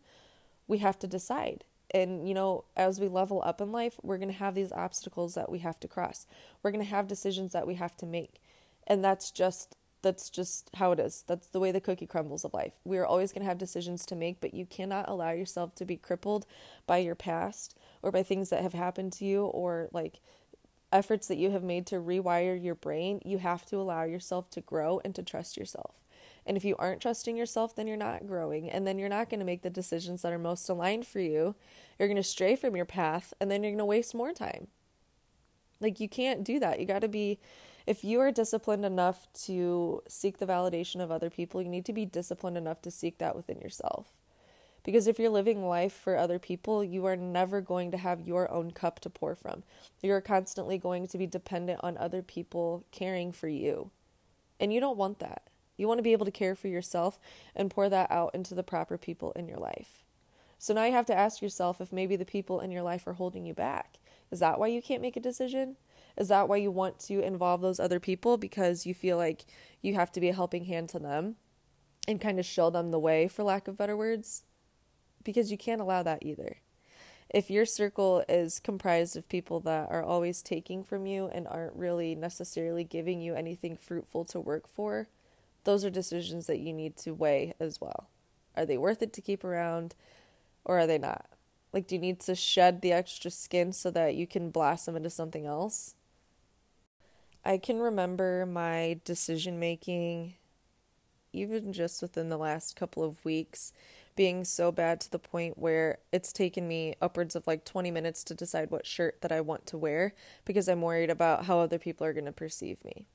we 0.68 0.78
have 0.78 1.00
to 1.00 1.08
decide 1.08 1.64
and 1.92 2.28
you 2.28 2.34
know 2.34 2.64
as 2.76 3.00
we 3.00 3.08
level 3.08 3.42
up 3.44 3.60
in 3.60 3.72
life 3.72 3.98
we're 4.02 4.18
going 4.18 4.30
to 4.30 4.38
have 4.38 4.54
these 4.54 4.72
obstacles 4.72 5.34
that 5.34 5.50
we 5.50 5.60
have 5.60 5.80
to 5.80 5.88
cross. 5.88 6.26
We're 6.62 6.70
going 6.70 6.84
to 6.84 6.90
have 6.90 7.08
decisions 7.08 7.52
that 7.52 7.66
we 7.66 7.74
have 7.74 7.96
to 7.98 8.06
make. 8.06 8.40
And 8.86 9.04
that's 9.04 9.30
just 9.30 9.76
that's 10.02 10.30
just 10.30 10.70
how 10.76 10.92
it 10.92 10.98
is. 10.98 11.24
That's 11.26 11.48
the 11.48 11.60
way 11.60 11.72
the 11.72 11.80
cookie 11.80 12.06
crumbles 12.06 12.44
of 12.46 12.54
life. 12.54 12.72
We 12.84 12.96
are 12.96 13.04
always 13.04 13.32
going 13.32 13.42
to 13.42 13.48
have 13.48 13.58
decisions 13.58 14.06
to 14.06 14.16
make 14.16 14.40
but 14.40 14.54
you 14.54 14.66
cannot 14.66 15.08
allow 15.08 15.30
yourself 15.30 15.74
to 15.76 15.84
be 15.84 15.96
crippled 15.96 16.46
by 16.86 16.98
your 16.98 17.14
past 17.14 17.76
or 18.02 18.10
by 18.10 18.22
things 18.22 18.50
that 18.50 18.62
have 18.62 18.72
happened 18.72 19.12
to 19.14 19.24
you 19.24 19.44
or 19.44 19.88
like 19.92 20.20
efforts 20.92 21.28
that 21.28 21.38
you 21.38 21.50
have 21.50 21.62
made 21.62 21.86
to 21.86 21.96
rewire 21.96 22.62
your 22.62 22.74
brain. 22.74 23.20
You 23.24 23.38
have 23.38 23.64
to 23.66 23.76
allow 23.76 24.04
yourself 24.04 24.50
to 24.50 24.60
grow 24.60 25.00
and 25.04 25.14
to 25.14 25.22
trust 25.22 25.56
yourself 25.56 25.94
and 26.46 26.56
if 26.56 26.64
you 26.64 26.76
aren't 26.78 27.02
trusting 27.02 27.36
yourself, 27.36 27.74
then 27.74 27.86
you're 27.86 27.96
not 27.96 28.26
growing. 28.26 28.70
And 28.70 28.86
then 28.86 28.98
you're 28.98 29.08
not 29.08 29.28
going 29.30 29.40
to 29.40 29.46
make 29.46 29.62
the 29.62 29.70
decisions 29.70 30.22
that 30.22 30.32
are 30.32 30.38
most 30.38 30.68
aligned 30.68 31.06
for 31.06 31.20
you. 31.20 31.54
You're 31.98 32.08
going 32.08 32.16
to 32.16 32.22
stray 32.22 32.56
from 32.56 32.76
your 32.76 32.84
path 32.86 33.34
and 33.40 33.50
then 33.50 33.62
you're 33.62 33.72
going 33.72 33.78
to 33.78 33.84
waste 33.84 34.14
more 34.14 34.32
time. 34.32 34.68
Like, 35.80 36.00
you 36.00 36.08
can't 36.08 36.44
do 36.44 36.58
that. 36.60 36.78
You 36.78 36.86
got 36.86 37.00
to 37.00 37.08
be, 37.08 37.38
if 37.86 38.04
you 38.04 38.20
are 38.20 38.30
disciplined 38.30 38.84
enough 38.84 39.28
to 39.44 40.02
seek 40.08 40.38
the 40.38 40.46
validation 40.46 41.00
of 41.00 41.10
other 41.10 41.30
people, 41.30 41.62
you 41.62 41.68
need 41.68 41.86
to 41.86 41.92
be 41.92 42.04
disciplined 42.04 42.58
enough 42.58 42.82
to 42.82 42.90
seek 42.90 43.18
that 43.18 43.34
within 43.34 43.60
yourself. 43.60 44.12
Because 44.82 45.06
if 45.06 45.18
you're 45.18 45.30
living 45.30 45.66
life 45.66 45.92
for 45.92 46.16
other 46.16 46.38
people, 46.38 46.82
you 46.82 47.04
are 47.04 47.16
never 47.16 47.60
going 47.60 47.90
to 47.90 47.98
have 47.98 48.26
your 48.26 48.50
own 48.50 48.70
cup 48.70 49.00
to 49.00 49.10
pour 49.10 49.34
from. 49.34 49.62
You're 50.02 50.22
constantly 50.22 50.78
going 50.78 51.06
to 51.08 51.18
be 51.18 51.26
dependent 51.26 51.80
on 51.82 51.98
other 51.98 52.22
people 52.22 52.84
caring 52.90 53.30
for 53.32 53.48
you. 53.48 53.90
And 54.58 54.72
you 54.72 54.80
don't 54.80 54.96
want 54.96 55.18
that. 55.18 55.49
You 55.80 55.88
want 55.88 55.98
to 55.98 56.02
be 56.02 56.12
able 56.12 56.26
to 56.26 56.30
care 56.30 56.54
for 56.54 56.68
yourself 56.68 57.18
and 57.56 57.70
pour 57.70 57.88
that 57.88 58.10
out 58.10 58.34
into 58.34 58.54
the 58.54 58.62
proper 58.62 58.98
people 58.98 59.32
in 59.32 59.48
your 59.48 59.56
life. 59.56 60.04
So 60.58 60.74
now 60.74 60.84
you 60.84 60.92
have 60.92 61.06
to 61.06 61.16
ask 61.16 61.40
yourself 61.40 61.80
if 61.80 61.90
maybe 61.90 62.16
the 62.16 62.26
people 62.26 62.60
in 62.60 62.70
your 62.70 62.82
life 62.82 63.06
are 63.06 63.14
holding 63.14 63.46
you 63.46 63.54
back. 63.54 63.98
Is 64.30 64.40
that 64.40 64.60
why 64.60 64.66
you 64.66 64.82
can't 64.82 65.00
make 65.00 65.16
a 65.16 65.20
decision? 65.20 65.76
Is 66.18 66.28
that 66.28 66.50
why 66.50 66.58
you 66.58 66.70
want 66.70 66.98
to 67.00 67.22
involve 67.22 67.62
those 67.62 67.80
other 67.80 67.98
people 67.98 68.36
because 68.36 68.84
you 68.84 68.92
feel 68.92 69.16
like 69.16 69.46
you 69.80 69.94
have 69.94 70.12
to 70.12 70.20
be 70.20 70.28
a 70.28 70.34
helping 70.34 70.66
hand 70.66 70.90
to 70.90 70.98
them 70.98 71.36
and 72.06 72.20
kind 72.20 72.38
of 72.38 72.44
show 72.44 72.68
them 72.68 72.90
the 72.90 72.98
way, 72.98 73.26
for 73.26 73.42
lack 73.42 73.66
of 73.66 73.78
better 73.78 73.96
words? 73.96 74.44
Because 75.24 75.50
you 75.50 75.56
can't 75.56 75.80
allow 75.80 76.02
that 76.02 76.22
either. 76.22 76.58
If 77.30 77.48
your 77.48 77.64
circle 77.64 78.22
is 78.28 78.60
comprised 78.60 79.16
of 79.16 79.30
people 79.30 79.60
that 79.60 79.88
are 79.90 80.02
always 80.02 80.42
taking 80.42 80.84
from 80.84 81.06
you 81.06 81.28
and 81.28 81.48
aren't 81.48 81.76
really 81.76 82.14
necessarily 82.14 82.84
giving 82.84 83.22
you 83.22 83.34
anything 83.34 83.76
fruitful 83.76 84.26
to 84.26 84.40
work 84.40 84.68
for, 84.68 85.08
those 85.64 85.84
are 85.84 85.90
decisions 85.90 86.46
that 86.46 86.60
you 86.60 86.72
need 86.72 86.96
to 86.98 87.12
weigh 87.12 87.54
as 87.60 87.80
well. 87.80 88.08
Are 88.56 88.66
they 88.66 88.78
worth 88.78 89.02
it 89.02 89.12
to 89.14 89.20
keep 89.20 89.44
around 89.44 89.94
or 90.64 90.78
are 90.78 90.86
they 90.86 90.98
not? 90.98 91.26
Like, 91.72 91.86
do 91.86 91.94
you 91.94 92.00
need 92.00 92.20
to 92.20 92.34
shed 92.34 92.80
the 92.80 92.92
extra 92.92 93.30
skin 93.30 93.72
so 93.72 93.90
that 93.92 94.14
you 94.14 94.26
can 94.26 94.50
blossom 94.50 94.96
into 94.96 95.10
something 95.10 95.46
else? 95.46 95.94
I 97.44 97.58
can 97.58 97.78
remember 97.78 98.44
my 98.44 99.00
decision 99.04 99.58
making, 99.58 100.34
even 101.32 101.72
just 101.72 102.02
within 102.02 102.28
the 102.28 102.36
last 102.36 102.76
couple 102.76 103.02
of 103.02 103.24
weeks, 103.24 103.72
being 104.16 104.44
so 104.44 104.70
bad 104.70 105.00
to 105.00 105.10
the 105.10 105.18
point 105.18 105.56
where 105.56 105.98
it's 106.12 106.32
taken 106.32 106.68
me 106.68 106.94
upwards 107.00 107.34
of 107.34 107.46
like 107.46 107.64
20 107.64 107.90
minutes 107.90 108.24
to 108.24 108.34
decide 108.34 108.70
what 108.70 108.84
shirt 108.84 109.20
that 109.22 109.32
I 109.32 109.40
want 109.40 109.66
to 109.66 109.78
wear 109.78 110.12
because 110.44 110.68
I'm 110.68 110.82
worried 110.82 111.08
about 111.08 111.46
how 111.46 111.60
other 111.60 111.78
people 111.78 112.06
are 112.06 112.12
going 112.12 112.26
to 112.26 112.32
perceive 112.32 112.84
me. 112.84 113.06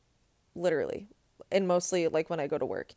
Literally, 0.56 1.08
and 1.52 1.68
mostly 1.68 2.08
like 2.08 2.30
when 2.30 2.40
I 2.40 2.48
go 2.48 2.58
to 2.58 2.66
work. 2.66 2.94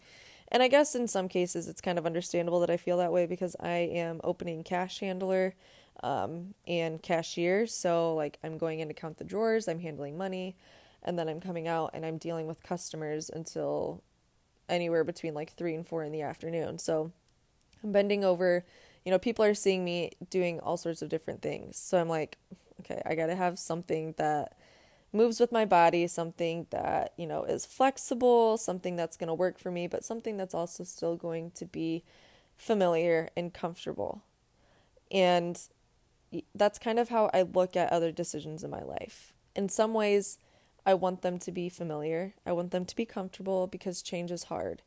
And 0.51 0.63
I 0.63 0.69
guess 0.69 0.95
in 0.95 1.09
some 1.09 1.29
cases 1.29 1.69
it's 1.69 1.81
kind 1.81 1.99
of 1.99 2.07
understandable 2.07 2.61
that 2.61 2.71
I 2.71 2.77
feel 2.77 2.97
that 2.99 3.13
way 3.13 3.27
because 3.27 3.55
I 3.61 3.71
am 3.71 4.21
opening 4.25 4.65
cash 4.65 5.01
handler 5.01 5.55
um, 6.03 6.55
and 6.67 7.03
cashier. 7.03 7.67
So, 7.67 8.15
like, 8.15 8.39
I'm 8.43 8.59
going 8.59 8.81
in 8.81 8.89
to 8.89 8.95
count 8.95 9.19
the 9.19 9.25
drawers, 9.25 9.69
I'm 9.69 9.81
handling 9.81 10.17
money, 10.17 10.57
and 11.03 11.19
then 11.19 11.29
I'm 11.29 11.41
coming 11.41 11.69
out 11.69 11.91
and 11.95 12.05
I'm 12.05 12.19
dealing 12.19 12.47
with 12.47 12.63
customers 12.63 13.31
until 13.33 14.03
anywhere 14.69 15.05
between 15.05 15.35
like 15.35 15.55
three 15.55 15.75
and 15.75 15.87
four 15.87 16.05
in 16.05 16.13
the 16.13 16.23
afternoon. 16.23 16.79
So, 16.79 17.13
I'm 17.83 17.93
bending 17.93 18.25
over. 18.25 18.65
You 19.05 19.13
know, 19.13 19.19
people 19.19 19.45
are 19.45 19.55
seeing 19.55 19.85
me 19.85 20.13
doing 20.31 20.61
all 20.61 20.77
sorts 20.77 21.03
of 21.03 21.09
different 21.09 21.43
things. 21.43 21.77
So, 21.77 22.01
I'm 22.01 22.09
like, 22.09 22.39
okay, 22.81 23.03
I 23.05 23.15
got 23.15 23.27
to 23.27 23.37
have 23.37 23.59
something 23.59 24.15
that 24.19 24.57
moves 25.13 25.41
with 25.41 25.53
my 25.53 25.65
body, 25.65 26.07
something 26.07 26.67
that, 26.71 27.13
you 27.17 27.27
know, 27.27 27.45
is 27.45 27.65
flexible, 27.65 28.57
something 28.57 28.97
that's 28.97 29.17
going 29.17 29.29
to 29.29 29.35
work 29.35 29.59
for 29.59 29.71
me, 29.71 29.87
but 29.87 30.05
something 30.05 30.37
that's 30.37 30.55
also 30.55 30.85
still 30.85 31.17
going 31.17 31.51
to 31.53 31.65
be 31.65 32.05
familiar 32.57 33.31
and 33.37 33.55
comfortable. 33.55 34.23
And 35.11 35.59
that's 36.55 36.79
kind 36.79 36.99
of 36.99 37.09
how 37.09 37.31
I 37.33 37.43
look 37.43 37.77
at 37.77 37.93
other 37.93 38.13
decisions 38.13 38.63
in 38.63 38.71
my 38.71 38.83
life. 38.83 39.33
In 39.57 39.69
some 39.69 39.95
ways, 39.95 40.39
I 40.85 40.95
want 40.95 41.23
them 41.23 41.39
to 41.41 41.53
be 41.53 41.69
familiar. 41.69 42.35
I 42.45 42.53
want 42.53 42.71
them 42.71 42.85
to 42.85 42.97
be 42.97 43.07
comfortable 43.07 43.67
because 43.67 44.03
change 44.03 44.31
is 44.31 44.45
hard. 44.45 44.83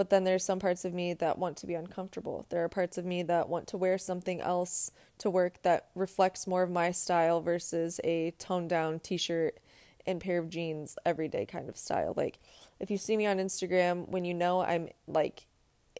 But 0.00 0.08
then 0.08 0.24
there's 0.24 0.46
some 0.46 0.60
parts 0.60 0.86
of 0.86 0.94
me 0.94 1.12
that 1.12 1.36
want 1.36 1.58
to 1.58 1.66
be 1.66 1.74
uncomfortable. 1.74 2.46
There 2.48 2.64
are 2.64 2.70
parts 2.70 2.96
of 2.96 3.04
me 3.04 3.22
that 3.24 3.50
want 3.50 3.66
to 3.66 3.76
wear 3.76 3.98
something 3.98 4.40
else 4.40 4.92
to 5.18 5.28
work 5.28 5.60
that 5.60 5.88
reflects 5.94 6.46
more 6.46 6.62
of 6.62 6.70
my 6.70 6.90
style 6.90 7.42
versus 7.42 8.00
a 8.02 8.30
toned 8.38 8.70
down 8.70 9.00
t 9.00 9.18
shirt 9.18 9.58
and 10.06 10.18
pair 10.18 10.38
of 10.38 10.48
jeans 10.48 10.96
everyday 11.04 11.44
kind 11.44 11.68
of 11.68 11.76
style. 11.76 12.14
Like 12.16 12.38
if 12.78 12.90
you 12.90 12.96
see 12.96 13.14
me 13.14 13.26
on 13.26 13.36
Instagram 13.36 14.08
when 14.08 14.24
you 14.24 14.32
know 14.32 14.62
I'm 14.62 14.88
like 15.06 15.46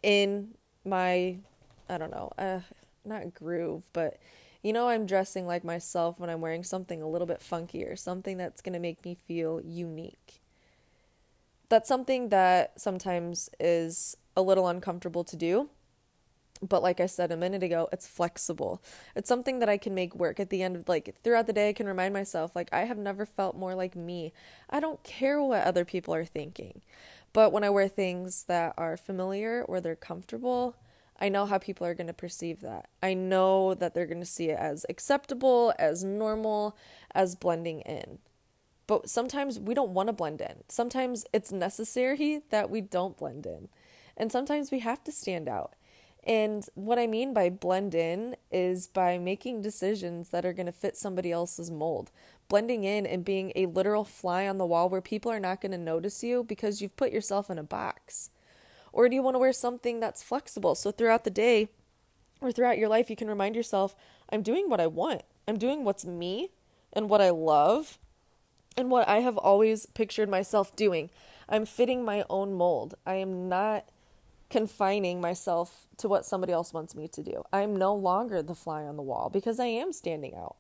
in 0.03 0.55
my 0.83 1.37
I 1.91 1.99
don't 1.99 2.11
know, 2.11 2.33
uh, 2.39 2.61
not 3.05 3.35
groove, 3.35 3.83
but 3.93 4.17
you 4.63 4.73
know 4.73 4.89
I'm 4.89 5.05
dressing 5.05 5.47
like 5.47 5.63
myself 5.63 6.19
when 6.19 6.31
I'm 6.31 6.41
wearing 6.41 6.65
something 6.65 7.03
a 7.03 7.07
little 7.11 7.27
bit 7.27 7.41
funkier, 7.41 7.99
something 7.99 8.39
that's 8.39 8.63
going 8.63 8.73
to 8.73 8.79
make 8.79 9.05
me 9.05 9.19
feel 9.29 9.61
unique. 9.63 10.40
That's 11.71 11.89
something 11.89 12.29
that 12.29 12.79
sometimes 12.79 13.49
is 13.59 14.17
a 14.37 14.43
little 14.43 14.69
uncomfortable 14.69 15.25
to 15.25 15.37
do. 15.37 15.71
But 16.61 16.83
like 16.83 17.01
I 17.01 17.07
said 17.07 17.33
a 17.33 17.37
minute 17.39 17.63
ago, 17.63 17.89
it's 17.91 18.07
flexible. 18.07 18.83
It's 19.17 19.29
something 19.29 19.61
that 19.61 19.71
I 19.71 19.79
can 19.79 19.95
make 19.95 20.15
work 20.15 20.39
at 20.39 20.51
the 20.51 20.63
end 20.63 20.77
of 20.77 20.89
like 20.89 21.17
throughout 21.25 21.47
the 21.47 21.55
day 21.55 21.71
I 21.71 21.73
can 21.73 21.87
remind 21.87 22.13
myself 22.13 22.55
like 22.55 22.69
I 22.71 22.81
have 22.81 22.99
never 22.99 23.25
felt 23.25 23.57
more 23.57 23.75
like 23.75 23.97
me. 23.97 24.35
I 24.69 24.81
don't 24.81 25.03
care 25.03 25.41
what 25.43 25.65
other 25.65 25.87
people 25.87 26.15
are 26.15 26.27
thinking. 26.27 26.83
But 27.33 27.53
when 27.53 27.65
I 27.65 27.71
wear 27.71 27.89
things 27.89 28.45
that 28.45 28.75
are 28.77 28.97
familiar 28.97 29.63
or 29.63 29.81
they're 29.81 29.97
comfortable, 29.97 30.77
I 31.21 31.29
know 31.29 31.47
how 31.47 31.59
people 31.59 31.87
are 31.87 31.95
going 31.95 32.09
to 32.09 32.13
perceive 32.13 32.61
that. 32.63 32.89
I 33.03 33.15
know 33.15 33.75
that 33.75 33.95
they're 33.95 34.07
going 34.07 34.21
to 34.21 34.27
see 34.27 34.51
it 34.51 34.59
as 34.59 34.85
acceptable, 34.89 35.73
as 35.79 36.03
normal, 36.03 36.77
as 37.15 37.37
blending 37.37 37.81
in. 37.83 38.19
But 38.91 39.09
sometimes 39.09 39.61
we 39.61 39.73
don't 39.73 39.93
want 39.93 40.09
to 40.09 40.13
blend 40.13 40.41
in. 40.41 40.65
Sometimes 40.67 41.25
it's 41.33 41.53
necessary 41.53 42.43
that 42.51 42.71
we 42.71 42.81
don't 42.81 43.17
blend 43.17 43.47
in. 43.47 43.69
And 44.17 44.33
sometimes 44.33 44.73
we 44.73 44.81
have 44.81 45.05
to 45.05 45.13
stand 45.13 45.49
out. 45.49 45.75
And 46.25 46.67
what 46.75 46.99
I 46.99 47.07
mean 47.07 47.33
by 47.33 47.51
blend 47.51 47.95
in 47.95 48.35
is 48.51 48.89
by 48.89 49.17
making 49.17 49.63
decisions 49.63 50.31
that 50.31 50.45
are 50.45 50.53
going 50.53 50.67
to 50.67 50.73
fit 50.73 50.97
somebody 50.97 51.31
else's 51.31 51.71
mold, 51.71 52.11
blending 52.49 52.83
in 52.83 53.07
and 53.07 53.25
being 53.25 53.53
a 53.55 53.67
literal 53.67 54.03
fly 54.03 54.49
on 54.49 54.59
the 54.59 54.67
wall 54.67 54.89
where 54.89 55.01
people 55.01 55.31
are 55.31 55.39
not 55.39 55.61
going 55.61 55.71
to 55.71 55.79
notice 55.79 56.25
you 56.25 56.43
because 56.43 56.83
you've 56.83 56.97
put 56.97 57.13
yourself 57.13 57.49
in 57.49 57.59
a 57.59 57.63
box. 57.63 58.31
Or 58.93 59.09
do 59.09 59.15
you 59.15 59.23
want 59.23 59.37
to 59.37 59.39
wear 59.39 59.53
something 59.53 60.01
that's 60.01 60.25
flexible? 60.25 60.75
So 60.75 60.91
throughout 60.91 61.23
the 61.23 61.31
day 61.31 61.69
or 62.41 62.51
throughout 62.51 62.77
your 62.77 62.89
life, 62.89 63.09
you 63.09 63.15
can 63.15 63.29
remind 63.29 63.55
yourself 63.55 63.95
I'm 64.31 64.43
doing 64.43 64.69
what 64.69 64.81
I 64.81 64.89
want, 64.89 65.23
I'm 65.47 65.59
doing 65.59 65.85
what's 65.85 66.05
me 66.05 66.51
and 66.93 67.09
what 67.09 67.21
I 67.21 67.31
love 67.31 67.97
and 68.77 68.91
what 68.91 69.09
I 69.09 69.19
have 69.21 69.37
always 69.37 69.87
pictured 69.87 70.29
myself 70.29 70.75
doing. 70.77 71.11
I'm 71.49 71.67
fitting 71.67 72.05
my 72.05 72.25
own 72.31 72.55
mold. 72.55 72.95
I 73.05 73.15
am 73.15 73.49
not 73.49 73.89
confining 74.49 75.21
myself 75.21 75.87
to 75.97 76.09
what 76.09 76.27
somebody 76.27 76.53
else 76.53 76.73
wants 76.73 76.95
me 76.95 77.09
to 77.09 77.23
do. 77.23 77.45
I'm 77.53 77.77
no 77.77 77.95
longer 77.95 78.43
the 78.43 78.55
fly 78.55 78.83
on 78.85 78.97
the 78.97 79.03
wall 79.03 79.31
because 79.31 79.61
I 79.61 79.67
am 79.67 79.93
standing 79.93 80.35
out. 80.35 80.57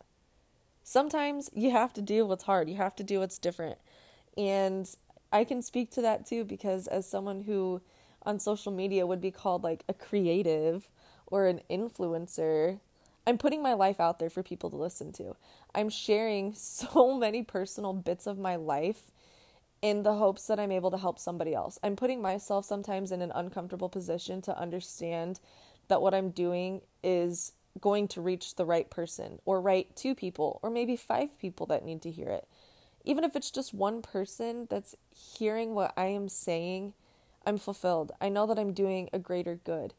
Sometimes 0.82 1.50
you 1.54 1.70
have 1.70 1.92
to 1.94 2.02
do 2.02 2.26
what's 2.26 2.44
hard, 2.44 2.68
you 2.68 2.76
have 2.76 2.96
to 2.96 3.04
do 3.04 3.20
what's 3.20 3.38
different. 3.38 3.78
And 4.36 4.88
I 5.32 5.44
can 5.44 5.62
speak 5.62 5.90
to 5.92 6.02
that 6.02 6.26
too 6.26 6.44
because 6.44 6.86
as 6.86 7.08
someone 7.08 7.42
who 7.42 7.80
on 8.22 8.38
social 8.38 8.72
media 8.72 9.06
would 9.06 9.20
be 9.20 9.30
called 9.30 9.62
like 9.62 9.84
a 9.88 9.94
creative 9.94 10.88
or 11.26 11.46
an 11.46 11.60
influencer. 11.70 12.80
I'm 13.30 13.38
putting 13.38 13.62
my 13.62 13.74
life 13.74 14.00
out 14.00 14.18
there 14.18 14.28
for 14.28 14.42
people 14.42 14.70
to 14.70 14.76
listen 14.76 15.12
to. 15.12 15.36
I'm 15.72 15.88
sharing 15.88 16.52
so 16.56 17.16
many 17.16 17.44
personal 17.44 17.92
bits 17.92 18.26
of 18.26 18.38
my 18.38 18.56
life 18.56 19.12
in 19.80 20.02
the 20.02 20.14
hopes 20.14 20.48
that 20.48 20.58
I'm 20.58 20.72
able 20.72 20.90
to 20.90 20.98
help 20.98 21.20
somebody 21.20 21.54
else. 21.54 21.78
I'm 21.84 21.94
putting 21.94 22.20
myself 22.20 22.64
sometimes 22.64 23.12
in 23.12 23.22
an 23.22 23.30
uncomfortable 23.32 23.88
position 23.88 24.42
to 24.42 24.58
understand 24.58 25.38
that 25.86 26.02
what 26.02 26.12
I'm 26.12 26.30
doing 26.30 26.80
is 27.04 27.52
going 27.80 28.08
to 28.08 28.20
reach 28.20 28.56
the 28.56 28.66
right 28.66 28.90
person 28.90 29.38
or 29.44 29.60
right 29.60 29.86
two 29.94 30.16
people 30.16 30.58
or 30.60 30.68
maybe 30.68 30.96
five 30.96 31.38
people 31.38 31.66
that 31.66 31.84
need 31.84 32.02
to 32.02 32.10
hear 32.10 32.30
it. 32.30 32.48
Even 33.04 33.22
if 33.22 33.36
it's 33.36 33.52
just 33.52 33.72
one 33.72 34.02
person 34.02 34.66
that's 34.68 34.96
hearing 35.14 35.72
what 35.76 35.92
I 35.96 36.06
am 36.06 36.28
saying 36.28 36.94
I'm 37.46 37.58
fulfilled. 37.58 38.12
I 38.20 38.28
know 38.28 38.46
that 38.46 38.58
I'm 38.58 38.72
doing 38.72 39.08
a 39.12 39.18
greater 39.18 39.54
good. 39.54 39.94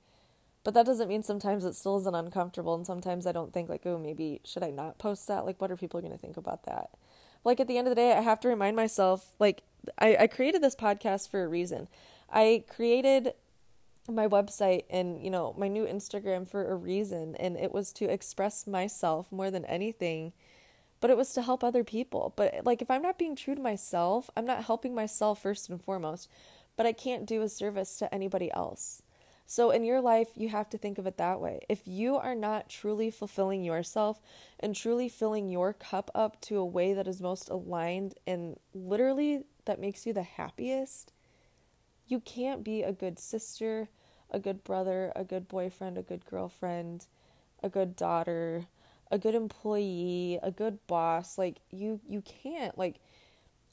But 0.63 0.73
that 0.75 0.85
doesn't 0.85 1.07
mean 1.07 1.23
sometimes 1.23 1.65
it 1.65 1.73
still 1.73 1.97
isn't 1.97 2.15
uncomfortable 2.15 2.75
and 2.75 2.85
sometimes 2.85 3.25
I 3.25 3.31
don't 3.31 3.51
think 3.51 3.69
like, 3.69 3.85
oh, 3.85 3.97
maybe 3.97 4.41
should 4.45 4.63
I 4.63 4.69
not 4.69 4.99
post 4.99 5.27
that? 5.27 5.45
Like 5.45 5.59
what 5.59 5.71
are 5.71 5.77
people 5.77 5.99
going 6.01 6.13
to 6.13 6.19
think 6.19 6.37
about 6.37 6.65
that? 6.65 6.91
Like 7.43 7.59
at 7.59 7.67
the 7.67 7.77
end 7.77 7.87
of 7.87 7.91
the 7.91 7.95
day, 7.95 8.13
I 8.13 8.21
have 8.21 8.39
to 8.41 8.47
remind 8.47 8.75
myself 8.75 9.33
like 9.39 9.63
I, 9.97 10.15
I 10.21 10.27
created 10.27 10.61
this 10.61 10.75
podcast 10.75 11.29
for 11.29 11.43
a 11.43 11.47
reason. 11.47 11.87
I 12.29 12.63
created 12.69 13.33
my 14.09 14.27
website 14.27 14.83
and 14.89 15.23
you 15.23 15.29
know 15.29 15.53
my 15.57 15.67
new 15.67 15.85
Instagram 15.85 16.47
for 16.47 16.71
a 16.71 16.75
reason 16.75 17.35
and 17.35 17.55
it 17.55 17.71
was 17.71 17.93
to 17.93 18.05
express 18.05 18.65
myself 18.65 19.31
more 19.31 19.51
than 19.51 19.63
anything 19.65 20.33
but 20.99 21.11
it 21.11 21.17
was 21.17 21.33
to 21.33 21.41
help 21.41 21.63
other 21.63 21.83
people 21.83 22.33
but 22.35 22.65
like 22.65 22.81
if 22.81 22.89
I'm 22.89 23.03
not 23.03 23.19
being 23.19 23.35
true 23.35 23.53
to 23.53 23.61
myself 23.61 24.29
I'm 24.35 24.45
not 24.45 24.63
helping 24.63 24.95
myself 24.95 25.41
first 25.41 25.69
and 25.69 25.81
foremost 25.81 26.29
but 26.75 26.85
I 26.85 26.93
can't 26.93 27.27
do 27.27 27.41
a 27.41 27.49
service 27.49 27.97
to 27.99 28.13
anybody 28.13 28.51
else. 28.53 29.03
So, 29.45 29.69
in 29.71 29.83
your 29.83 29.99
life, 30.01 30.29
you 30.35 30.49
have 30.49 30.69
to 30.69 30.77
think 30.77 30.97
of 30.97 31.05
it 31.05 31.17
that 31.17 31.41
way. 31.41 31.61
If 31.67 31.81
you 31.85 32.15
are 32.15 32.35
not 32.35 32.69
truly 32.69 33.11
fulfilling 33.11 33.63
yourself 33.63 34.21
and 34.59 34.75
truly 34.75 35.09
filling 35.09 35.49
your 35.49 35.73
cup 35.73 36.09
up 36.15 36.39
to 36.41 36.57
a 36.57 36.65
way 36.65 36.93
that 36.93 37.07
is 37.07 37.21
most 37.21 37.49
aligned 37.49 38.15
and 38.25 38.57
literally 38.73 39.43
that 39.65 39.79
makes 39.79 40.05
you 40.05 40.13
the 40.13 40.23
happiest, 40.23 41.11
you 42.07 42.19
can't 42.19 42.63
be 42.63 42.83
a 42.83 42.91
good 42.91 43.19
sister, 43.19 43.89
a 44.29 44.39
good 44.39 44.63
brother, 44.63 45.11
a 45.15 45.23
good 45.23 45.47
boyfriend, 45.47 45.97
a 45.97 46.01
good 46.01 46.25
girlfriend, 46.25 47.07
a 47.63 47.69
good 47.69 47.95
daughter, 47.95 48.65
a 49.11 49.17
good 49.17 49.35
employee, 49.35 50.39
a 50.43 50.51
good 50.51 50.85
boss. 50.87 51.37
Like 51.37 51.59
you 51.71 51.99
you 52.07 52.21
can't 52.21 52.77
like 52.77 52.97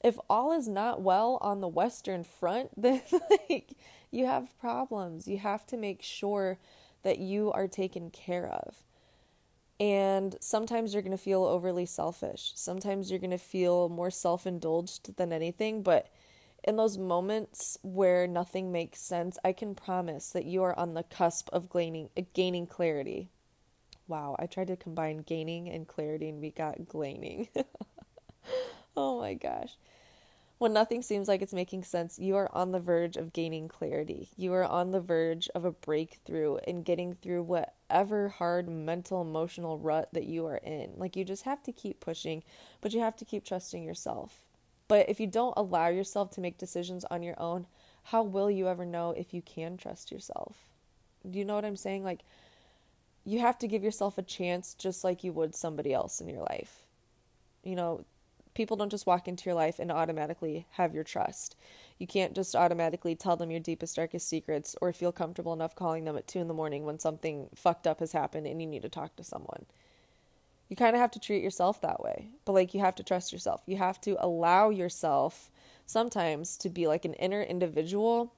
if 0.01 0.17
all 0.29 0.51
is 0.51 0.67
not 0.67 1.01
well 1.01 1.37
on 1.41 1.61
the 1.61 1.67
Western 1.67 2.23
Front, 2.23 2.69
then 2.77 3.01
like 3.49 3.73
you 4.11 4.25
have 4.25 4.57
problems. 4.59 5.27
You 5.27 5.37
have 5.39 5.65
to 5.67 5.77
make 5.77 6.01
sure 6.01 6.57
that 7.03 7.19
you 7.19 7.51
are 7.51 7.67
taken 7.67 8.09
care 8.09 8.47
of. 8.47 8.83
And 9.79 10.35
sometimes 10.41 10.93
you're 10.93 11.03
going 11.03 11.11
to 11.11 11.17
feel 11.17 11.45
overly 11.45 11.85
selfish. 11.85 12.51
Sometimes 12.55 13.09
you're 13.09 13.19
going 13.19 13.29
to 13.31 13.37
feel 13.37 13.87
more 13.87 14.11
self 14.11 14.45
indulged 14.45 15.15
than 15.15 15.31
anything. 15.31 15.83
But 15.83 16.11
in 16.63 16.75
those 16.75 16.97
moments 16.97 17.77
where 17.81 18.27
nothing 18.27 18.71
makes 18.71 18.99
sense, 18.99 19.37
I 19.45 19.53
can 19.53 19.75
promise 19.75 20.29
that 20.31 20.45
you 20.45 20.63
are 20.63 20.77
on 20.77 20.93
the 20.93 21.03
cusp 21.03 21.49
of 21.53 21.69
gaining, 21.71 22.09
gaining 22.33 22.67
clarity. 22.67 23.29
Wow, 24.07 24.35
I 24.39 24.47
tried 24.47 24.67
to 24.67 24.75
combine 24.75 25.19
gaining 25.19 25.69
and 25.69 25.87
clarity 25.87 26.27
and 26.27 26.41
we 26.41 26.51
got 26.51 26.87
glaining. 26.87 27.47
oh 28.99 29.19
my 29.19 29.33
gosh. 29.33 29.77
When 30.57 30.73
nothing 30.73 31.01
seems 31.01 31.29
like 31.29 31.41
it's 31.41 31.53
making 31.53 31.85
sense, 31.85 32.19
you 32.19 32.35
are 32.35 32.53
on 32.53 32.73
the 32.73 32.81
verge 32.81 33.15
of 33.15 33.31
gaining 33.31 33.69
clarity. 33.69 34.27
You 34.35 34.53
are 34.53 34.65
on 34.65 34.91
the 34.91 34.99
verge 34.99 35.47
of 35.55 35.63
a 35.63 35.71
breakthrough 35.71 36.57
and 36.67 36.83
getting 36.83 37.13
through 37.13 37.43
whatever 37.43 38.27
hard 38.27 38.67
mental, 38.67 39.21
emotional 39.21 39.79
rut 39.79 40.09
that 40.11 40.25
you 40.25 40.45
are 40.47 40.57
in. 40.57 40.91
Like, 40.97 41.15
you 41.15 41.23
just 41.23 41.43
have 41.43 41.63
to 41.63 41.71
keep 41.71 42.01
pushing, 42.01 42.43
but 42.81 42.91
you 42.91 42.99
have 42.99 43.15
to 43.15 43.25
keep 43.25 43.45
trusting 43.45 43.83
yourself. 43.83 44.39
But 44.89 45.07
if 45.07 45.21
you 45.21 45.27
don't 45.27 45.53
allow 45.55 45.87
yourself 45.87 46.29
to 46.31 46.41
make 46.41 46.57
decisions 46.57 47.05
on 47.05 47.23
your 47.23 47.39
own, 47.39 47.67
how 48.03 48.21
will 48.23 48.51
you 48.51 48.67
ever 48.67 48.85
know 48.85 49.11
if 49.11 49.33
you 49.33 49.41
can 49.41 49.77
trust 49.77 50.11
yourself? 50.11 50.57
Do 51.29 51.39
you 51.39 51.45
know 51.45 51.55
what 51.55 51.63
I'm 51.63 51.77
saying? 51.77 52.03
Like, 52.03 52.25
you 53.23 53.39
have 53.39 53.57
to 53.59 53.67
give 53.67 53.83
yourself 53.83 54.17
a 54.17 54.23
chance 54.23 54.73
just 54.73 55.05
like 55.05 55.23
you 55.23 55.31
would 55.31 55.55
somebody 55.55 55.93
else 55.93 56.19
in 56.19 56.27
your 56.27 56.41
life. 56.41 56.83
You 57.63 57.77
know, 57.77 58.03
People 58.59 58.75
don't 58.75 58.91
just 58.91 59.05
walk 59.05 59.29
into 59.29 59.45
your 59.45 59.53
life 59.53 59.79
and 59.79 59.89
automatically 59.89 60.67
have 60.71 60.93
your 60.93 61.05
trust. 61.05 61.55
You 61.97 62.05
can't 62.05 62.35
just 62.35 62.57
automatically 62.57 63.15
tell 63.15 63.37
them 63.37 63.51
your 63.51 63.61
deepest, 63.61 63.95
darkest 63.95 64.27
secrets 64.27 64.75
or 64.81 64.91
feel 64.91 65.13
comfortable 65.13 65.53
enough 65.53 65.77
calling 65.77 66.03
them 66.03 66.17
at 66.17 66.27
two 66.27 66.39
in 66.39 66.49
the 66.49 66.53
morning 66.53 66.83
when 66.83 66.99
something 66.99 67.47
fucked 67.55 67.87
up 67.87 68.01
has 68.01 68.11
happened 68.11 68.45
and 68.45 68.59
you 68.59 68.67
need 68.67 68.81
to 68.81 68.89
talk 68.89 69.15
to 69.15 69.23
someone. 69.23 69.65
You 70.67 70.75
kind 70.75 70.93
of 70.93 70.99
have 70.99 71.11
to 71.11 71.21
treat 71.21 71.41
yourself 71.41 71.79
that 71.79 72.03
way. 72.03 72.31
But 72.43 72.51
like, 72.51 72.73
you 72.73 72.81
have 72.81 72.95
to 72.95 73.03
trust 73.03 73.31
yourself. 73.31 73.61
You 73.65 73.77
have 73.77 74.01
to 74.01 74.17
allow 74.19 74.71
yourself 74.71 75.49
sometimes 75.85 76.57
to 76.57 76.67
be 76.67 76.85
like 76.85 77.05
an 77.05 77.13
inner 77.13 77.41
individual 77.41 78.33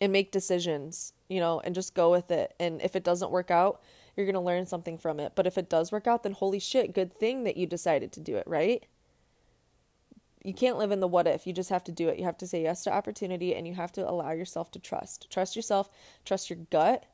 and 0.00 0.10
make 0.12 0.32
decisions, 0.32 1.12
you 1.28 1.38
know, 1.38 1.60
and 1.60 1.76
just 1.76 1.94
go 1.94 2.10
with 2.10 2.32
it. 2.32 2.56
And 2.58 2.82
if 2.82 2.96
it 2.96 3.04
doesn't 3.04 3.30
work 3.30 3.52
out, 3.52 3.80
you're 4.16 4.26
going 4.26 4.34
to 4.34 4.40
learn 4.40 4.66
something 4.66 4.98
from 4.98 5.20
it. 5.20 5.34
But 5.36 5.46
if 5.46 5.56
it 5.56 5.70
does 5.70 5.92
work 5.92 6.08
out, 6.08 6.24
then 6.24 6.32
holy 6.32 6.58
shit, 6.58 6.92
good 6.92 7.14
thing 7.14 7.44
that 7.44 7.56
you 7.56 7.68
decided 7.68 8.10
to 8.14 8.20
do 8.20 8.34
it, 8.34 8.48
right? 8.48 8.84
You 10.42 10.54
can't 10.54 10.78
live 10.78 10.90
in 10.92 11.00
the 11.00 11.08
what 11.08 11.26
if. 11.26 11.46
You 11.46 11.52
just 11.52 11.70
have 11.70 11.84
to 11.84 11.92
do 11.92 12.08
it. 12.08 12.18
You 12.18 12.24
have 12.24 12.38
to 12.38 12.46
say 12.46 12.62
yes 12.62 12.84
to 12.84 12.92
opportunity 12.92 13.54
and 13.54 13.66
you 13.66 13.74
have 13.74 13.92
to 13.92 14.08
allow 14.08 14.32
yourself 14.32 14.70
to 14.72 14.78
trust. 14.78 15.28
Trust 15.30 15.56
yourself, 15.56 15.90
trust 16.24 16.50
your 16.50 16.60
gut, 16.70 17.04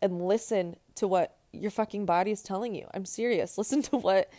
and 0.00 0.26
listen 0.26 0.76
to 0.96 1.06
what 1.06 1.36
your 1.52 1.70
fucking 1.70 2.06
body 2.06 2.30
is 2.30 2.42
telling 2.42 2.74
you. 2.74 2.86
I'm 2.94 3.04
serious. 3.04 3.58
Listen 3.58 3.82
to 3.82 3.96
what 3.96 4.30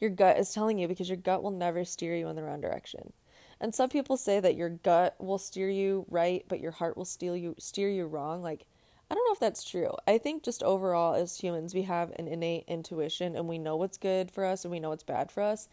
your 0.00 0.10
gut 0.10 0.38
is 0.38 0.52
telling 0.52 0.78
you 0.78 0.88
because 0.88 1.08
your 1.08 1.18
gut 1.18 1.42
will 1.42 1.50
never 1.50 1.84
steer 1.84 2.16
you 2.16 2.28
in 2.28 2.36
the 2.36 2.42
wrong 2.42 2.60
direction. 2.60 3.12
And 3.60 3.74
some 3.74 3.88
people 3.88 4.16
say 4.16 4.40
that 4.40 4.56
your 4.56 4.70
gut 4.70 5.14
will 5.20 5.38
steer 5.38 5.70
you 5.70 6.04
right, 6.10 6.44
but 6.48 6.60
your 6.60 6.72
heart 6.72 6.96
will 6.96 7.04
steer 7.04 7.36
you 7.36 7.54
steer 7.58 7.88
you 7.88 8.06
wrong. 8.06 8.42
Like 8.42 8.66
I 9.08 9.14
don't 9.14 9.24
know 9.26 9.34
if 9.34 9.40
that's 9.40 9.62
true. 9.62 9.92
I 10.08 10.16
think 10.18 10.42
just 10.42 10.62
overall 10.62 11.14
as 11.14 11.38
humans, 11.38 11.74
we 11.74 11.82
have 11.82 12.10
an 12.18 12.26
innate 12.26 12.64
intuition 12.66 13.36
and 13.36 13.46
we 13.46 13.58
know 13.58 13.76
what's 13.76 13.98
good 13.98 14.30
for 14.30 14.44
us 14.44 14.64
and 14.64 14.72
we 14.72 14.80
know 14.80 14.88
what's 14.88 15.04
bad 15.04 15.30
for 15.30 15.42
us, 15.42 15.68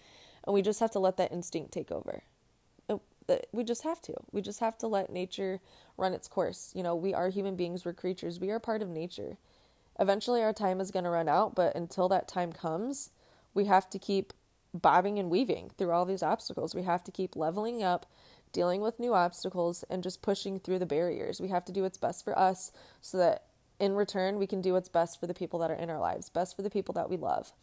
and 0.50 0.56
we 0.56 0.64
just 0.64 0.80
have 0.80 0.90
to 0.90 0.98
let 0.98 1.18
that 1.18 1.32
instinct 1.32 1.72
take 1.72 1.92
over. 1.92 2.24
Uh, 2.90 2.98
we 3.52 3.64
just 3.64 3.84
have 3.84 4.02
to. 4.02 4.16
We 4.32 4.42
just 4.42 4.62
have 4.62 4.80
to 4.80 4.88
let 4.88 5.12
nature 5.12 5.60
run 5.96 6.16
its 6.16 6.28
course. 6.28 6.72
You 6.74 6.82
know, 6.82 6.96
we 6.96 7.14
are 7.14 7.30
human 7.30 7.56
beings, 7.56 7.86
we're 7.86 7.94
creatures, 7.94 8.40
we 8.40 8.50
are 8.50 8.60
part 8.60 8.82
of 8.82 8.90
nature. 8.90 9.38
Eventually, 10.00 10.42
our 10.42 10.52
time 10.52 10.82
is 10.82 10.90
going 10.90 11.04
to 11.04 11.12
run 11.12 11.30
out, 11.30 11.54
but 11.54 11.76
until 11.76 12.10
that 12.10 12.28
time 12.28 12.52
comes, 12.52 13.12
we 13.54 13.66
have 13.66 13.92
to 13.92 14.00
keep 14.00 14.34
bobbing 14.74 15.20
and 15.20 15.30
weaving 15.30 15.70
through 15.78 15.92
all 15.92 16.04
these 16.04 16.24
obstacles. 16.24 16.74
We 16.74 16.82
have 16.82 17.04
to 17.04 17.12
keep 17.12 17.36
leveling 17.36 17.84
up, 17.84 18.08
dealing 18.52 18.82
with 18.82 19.00
new 19.00 19.14
obstacles, 19.14 19.84
and 19.88 20.02
just 20.02 20.24
pushing 20.24 20.60
through 20.60 20.80
the 20.80 20.88
barriers. 20.88 21.40
We 21.40 21.50
have 21.50 21.66
to 21.66 21.72
do 21.72 21.84
what's 21.84 22.00
best 22.00 22.24
for 22.24 22.36
us 22.40 22.72
so 23.02 23.20
that 23.20 23.44
in 23.80 23.94
return 23.94 24.40
we 24.40 24.48
can 24.48 24.62
do 24.62 24.74
what's 24.74 24.90
best 24.90 25.20
for 25.20 25.28
the 25.28 25.36
people 25.36 25.60
that 25.60 25.70
are 25.70 25.76
in 25.76 25.92
our 25.92 26.00
lives, 26.00 26.32
best 26.32 26.56
for 26.56 26.64
the 26.64 26.72
people 26.72 26.94
that 26.96 27.08
we 27.08 27.18
love. 27.18 27.54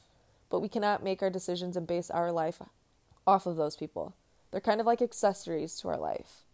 But 0.49 0.61
we 0.61 0.69
cannot 0.69 1.03
make 1.03 1.23
our 1.23 1.31
decisions 1.31 1.77
and 1.77 1.87
base 1.87 2.11
our 2.11 2.31
life 2.31 2.61
off 3.27 3.47
of 3.47 3.57
those 3.57 3.77
people. 3.77 4.15
They're 4.51 4.61
kind 4.61 4.81
of 4.81 4.87
like 4.87 5.03
accessories 5.03 5.77
to 5.81 5.89
our 5.89 5.99
life. 5.99 6.45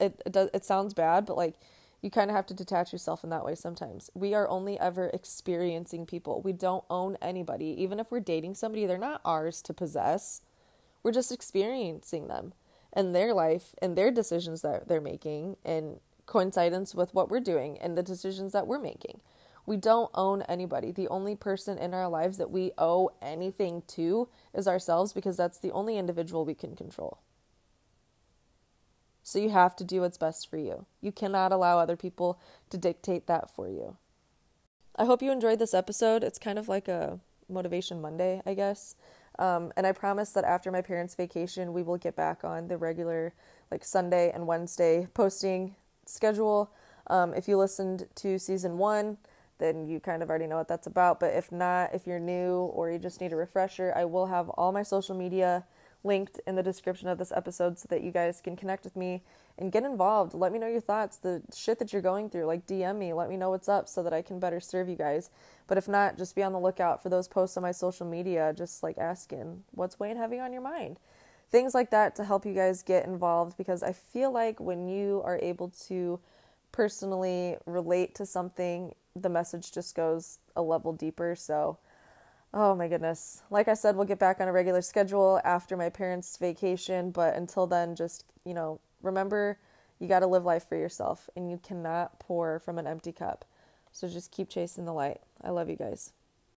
It 0.00 0.22
it, 0.24 0.32
does, 0.32 0.50
it 0.54 0.64
sounds 0.64 0.94
bad, 0.94 1.26
but 1.26 1.36
like 1.36 1.54
you 2.00 2.10
kind 2.10 2.30
of 2.30 2.36
have 2.36 2.46
to 2.46 2.54
detach 2.54 2.92
yourself 2.92 3.24
in 3.24 3.30
that 3.30 3.44
way 3.44 3.54
sometimes. 3.54 4.10
We 4.14 4.32
are 4.34 4.48
only 4.48 4.78
ever 4.78 5.08
experiencing 5.08 6.06
people. 6.06 6.40
We 6.40 6.52
don't 6.52 6.84
own 6.88 7.18
anybody. 7.20 7.74
Even 7.82 7.98
if 7.98 8.10
we're 8.10 8.20
dating 8.20 8.54
somebody, 8.54 8.86
they're 8.86 8.98
not 8.98 9.20
ours 9.24 9.60
to 9.62 9.74
possess. 9.74 10.42
We're 11.02 11.12
just 11.12 11.32
experiencing 11.32 12.28
them 12.28 12.52
and 12.92 13.14
their 13.14 13.34
life 13.34 13.74
and 13.82 13.96
their 13.96 14.10
decisions 14.10 14.62
that 14.62 14.88
they're 14.88 15.00
making 15.00 15.56
in 15.64 15.98
coincidence 16.26 16.94
with 16.94 17.12
what 17.14 17.30
we're 17.30 17.40
doing 17.40 17.78
and 17.78 17.98
the 17.98 18.02
decisions 18.02 18.52
that 18.52 18.66
we're 18.66 18.78
making. 18.78 19.20
We 19.68 19.76
don't 19.76 20.10
own 20.14 20.40
anybody. 20.48 20.92
The 20.92 21.08
only 21.08 21.36
person 21.36 21.76
in 21.76 21.92
our 21.92 22.08
lives 22.08 22.38
that 22.38 22.50
we 22.50 22.72
owe 22.78 23.10
anything 23.20 23.82
to 23.88 24.28
is 24.54 24.66
ourselves 24.66 25.12
because 25.12 25.36
that's 25.36 25.58
the 25.58 25.72
only 25.72 25.98
individual 25.98 26.46
we 26.46 26.54
can 26.54 26.74
control. 26.74 27.18
So 29.22 29.38
you 29.38 29.50
have 29.50 29.76
to 29.76 29.84
do 29.84 30.00
what's 30.00 30.16
best 30.16 30.48
for 30.48 30.56
you. 30.56 30.86
You 31.02 31.12
cannot 31.12 31.52
allow 31.52 31.78
other 31.78 31.96
people 31.96 32.40
to 32.70 32.78
dictate 32.78 33.26
that 33.26 33.50
for 33.50 33.68
you. 33.68 33.98
I 34.96 35.04
hope 35.04 35.20
you 35.20 35.30
enjoyed 35.30 35.58
this 35.58 35.74
episode. 35.74 36.24
It's 36.24 36.38
kind 36.38 36.58
of 36.58 36.70
like 36.70 36.88
a 36.88 37.20
Motivation 37.46 38.00
Monday, 38.00 38.40
I 38.46 38.54
guess. 38.54 38.96
Um, 39.38 39.70
and 39.76 39.86
I 39.86 39.92
promise 39.92 40.30
that 40.30 40.44
after 40.44 40.72
my 40.72 40.80
parents' 40.80 41.14
vacation, 41.14 41.74
we 41.74 41.82
will 41.82 41.98
get 41.98 42.16
back 42.16 42.42
on 42.42 42.68
the 42.68 42.78
regular, 42.78 43.34
like 43.70 43.84
Sunday 43.84 44.30
and 44.30 44.46
Wednesday 44.46 45.08
posting 45.12 45.74
schedule. 46.06 46.72
Um, 47.08 47.34
if 47.34 47.46
you 47.48 47.58
listened 47.58 48.06
to 48.14 48.38
season 48.38 48.78
one, 48.78 49.18
then 49.58 49.86
you 49.86 50.00
kind 50.00 50.22
of 50.22 50.30
already 50.30 50.46
know 50.46 50.56
what 50.56 50.68
that's 50.68 50.86
about. 50.86 51.20
But 51.20 51.34
if 51.34 51.52
not, 51.52 51.94
if 51.94 52.06
you're 52.06 52.20
new 52.20 52.70
or 52.74 52.90
you 52.90 52.98
just 52.98 53.20
need 53.20 53.32
a 53.32 53.36
refresher, 53.36 53.92
I 53.94 54.04
will 54.04 54.26
have 54.26 54.48
all 54.50 54.72
my 54.72 54.82
social 54.82 55.16
media 55.16 55.64
linked 56.04 56.40
in 56.46 56.54
the 56.54 56.62
description 56.62 57.08
of 57.08 57.18
this 57.18 57.32
episode 57.32 57.78
so 57.78 57.86
that 57.90 58.02
you 58.02 58.10
guys 58.10 58.40
can 58.40 58.56
connect 58.56 58.84
with 58.84 58.96
me 58.96 59.22
and 59.58 59.72
get 59.72 59.82
involved. 59.82 60.32
Let 60.32 60.52
me 60.52 60.58
know 60.58 60.68
your 60.68 60.80
thoughts, 60.80 61.16
the 61.16 61.42
shit 61.54 61.78
that 61.80 61.92
you're 61.92 62.02
going 62.02 62.30
through. 62.30 62.46
Like, 62.46 62.66
DM 62.66 62.96
me, 62.98 63.12
let 63.12 63.28
me 63.28 63.36
know 63.36 63.50
what's 63.50 63.68
up 63.68 63.88
so 63.88 64.02
that 64.04 64.12
I 64.12 64.22
can 64.22 64.38
better 64.38 64.60
serve 64.60 64.88
you 64.88 64.94
guys. 64.94 65.30
But 65.66 65.78
if 65.78 65.88
not, 65.88 66.16
just 66.16 66.36
be 66.36 66.42
on 66.42 66.52
the 66.52 66.60
lookout 66.60 67.02
for 67.02 67.08
those 67.08 67.26
posts 67.26 67.56
on 67.56 67.62
my 67.62 67.72
social 67.72 68.06
media, 68.06 68.54
just 68.56 68.82
like 68.82 68.96
asking 68.98 69.64
what's 69.72 69.98
weighing 69.98 70.16
heavy 70.16 70.38
on 70.38 70.52
your 70.52 70.62
mind. 70.62 70.98
Things 71.50 71.74
like 71.74 71.90
that 71.90 72.14
to 72.16 72.24
help 72.24 72.46
you 72.46 72.54
guys 72.54 72.82
get 72.82 73.06
involved 73.06 73.56
because 73.56 73.82
I 73.82 73.92
feel 73.92 74.30
like 74.30 74.60
when 74.60 74.88
you 74.88 75.22
are 75.24 75.38
able 75.42 75.70
to 75.88 76.20
personally 76.78 77.56
relate 77.66 78.14
to 78.14 78.24
something, 78.24 78.94
the 79.16 79.28
message 79.28 79.72
just 79.72 79.96
goes 79.96 80.38
a 80.54 80.62
level 80.62 80.92
deeper. 80.92 81.34
So, 81.34 81.78
Oh 82.54 82.74
my 82.74 82.88
goodness. 82.88 83.42
Like 83.50 83.68
I 83.68 83.74
said, 83.74 83.96
we'll 83.96 84.06
get 84.06 84.20
back 84.20 84.40
on 84.40 84.48
a 84.48 84.52
regular 84.52 84.80
schedule 84.80 85.40
after 85.44 85.76
my 85.76 85.90
parents' 85.90 86.36
vacation, 86.38 87.10
but 87.10 87.34
until 87.34 87.66
then, 87.66 87.96
just, 87.96 88.24
you 88.44 88.54
know, 88.54 88.80
remember 89.02 89.58
you 89.98 90.08
got 90.08 90.20
to 90.20 90.28
live 90.28 90.44
life 90.44 90.64
for 90.68 90.76
yourself 90.76 91.28
and 91.36 91.50
you 91.50 91.58
cannot 91.58 92.20
pour 92.20 92.60
from 92.60 92.78
an 92.78 92.86
empty 92.86 93.12
cup. 93.12 93.44
So 93.92 94.08
just 94.08 94.30
keep 94.30 94.48
chasing 94.48 94.86
the 94.86 94.94
light. 94.94 95.20
I 95.44 95.50
love 95.50 95.68
you 95.68 95.76
guys. 95.76 96.12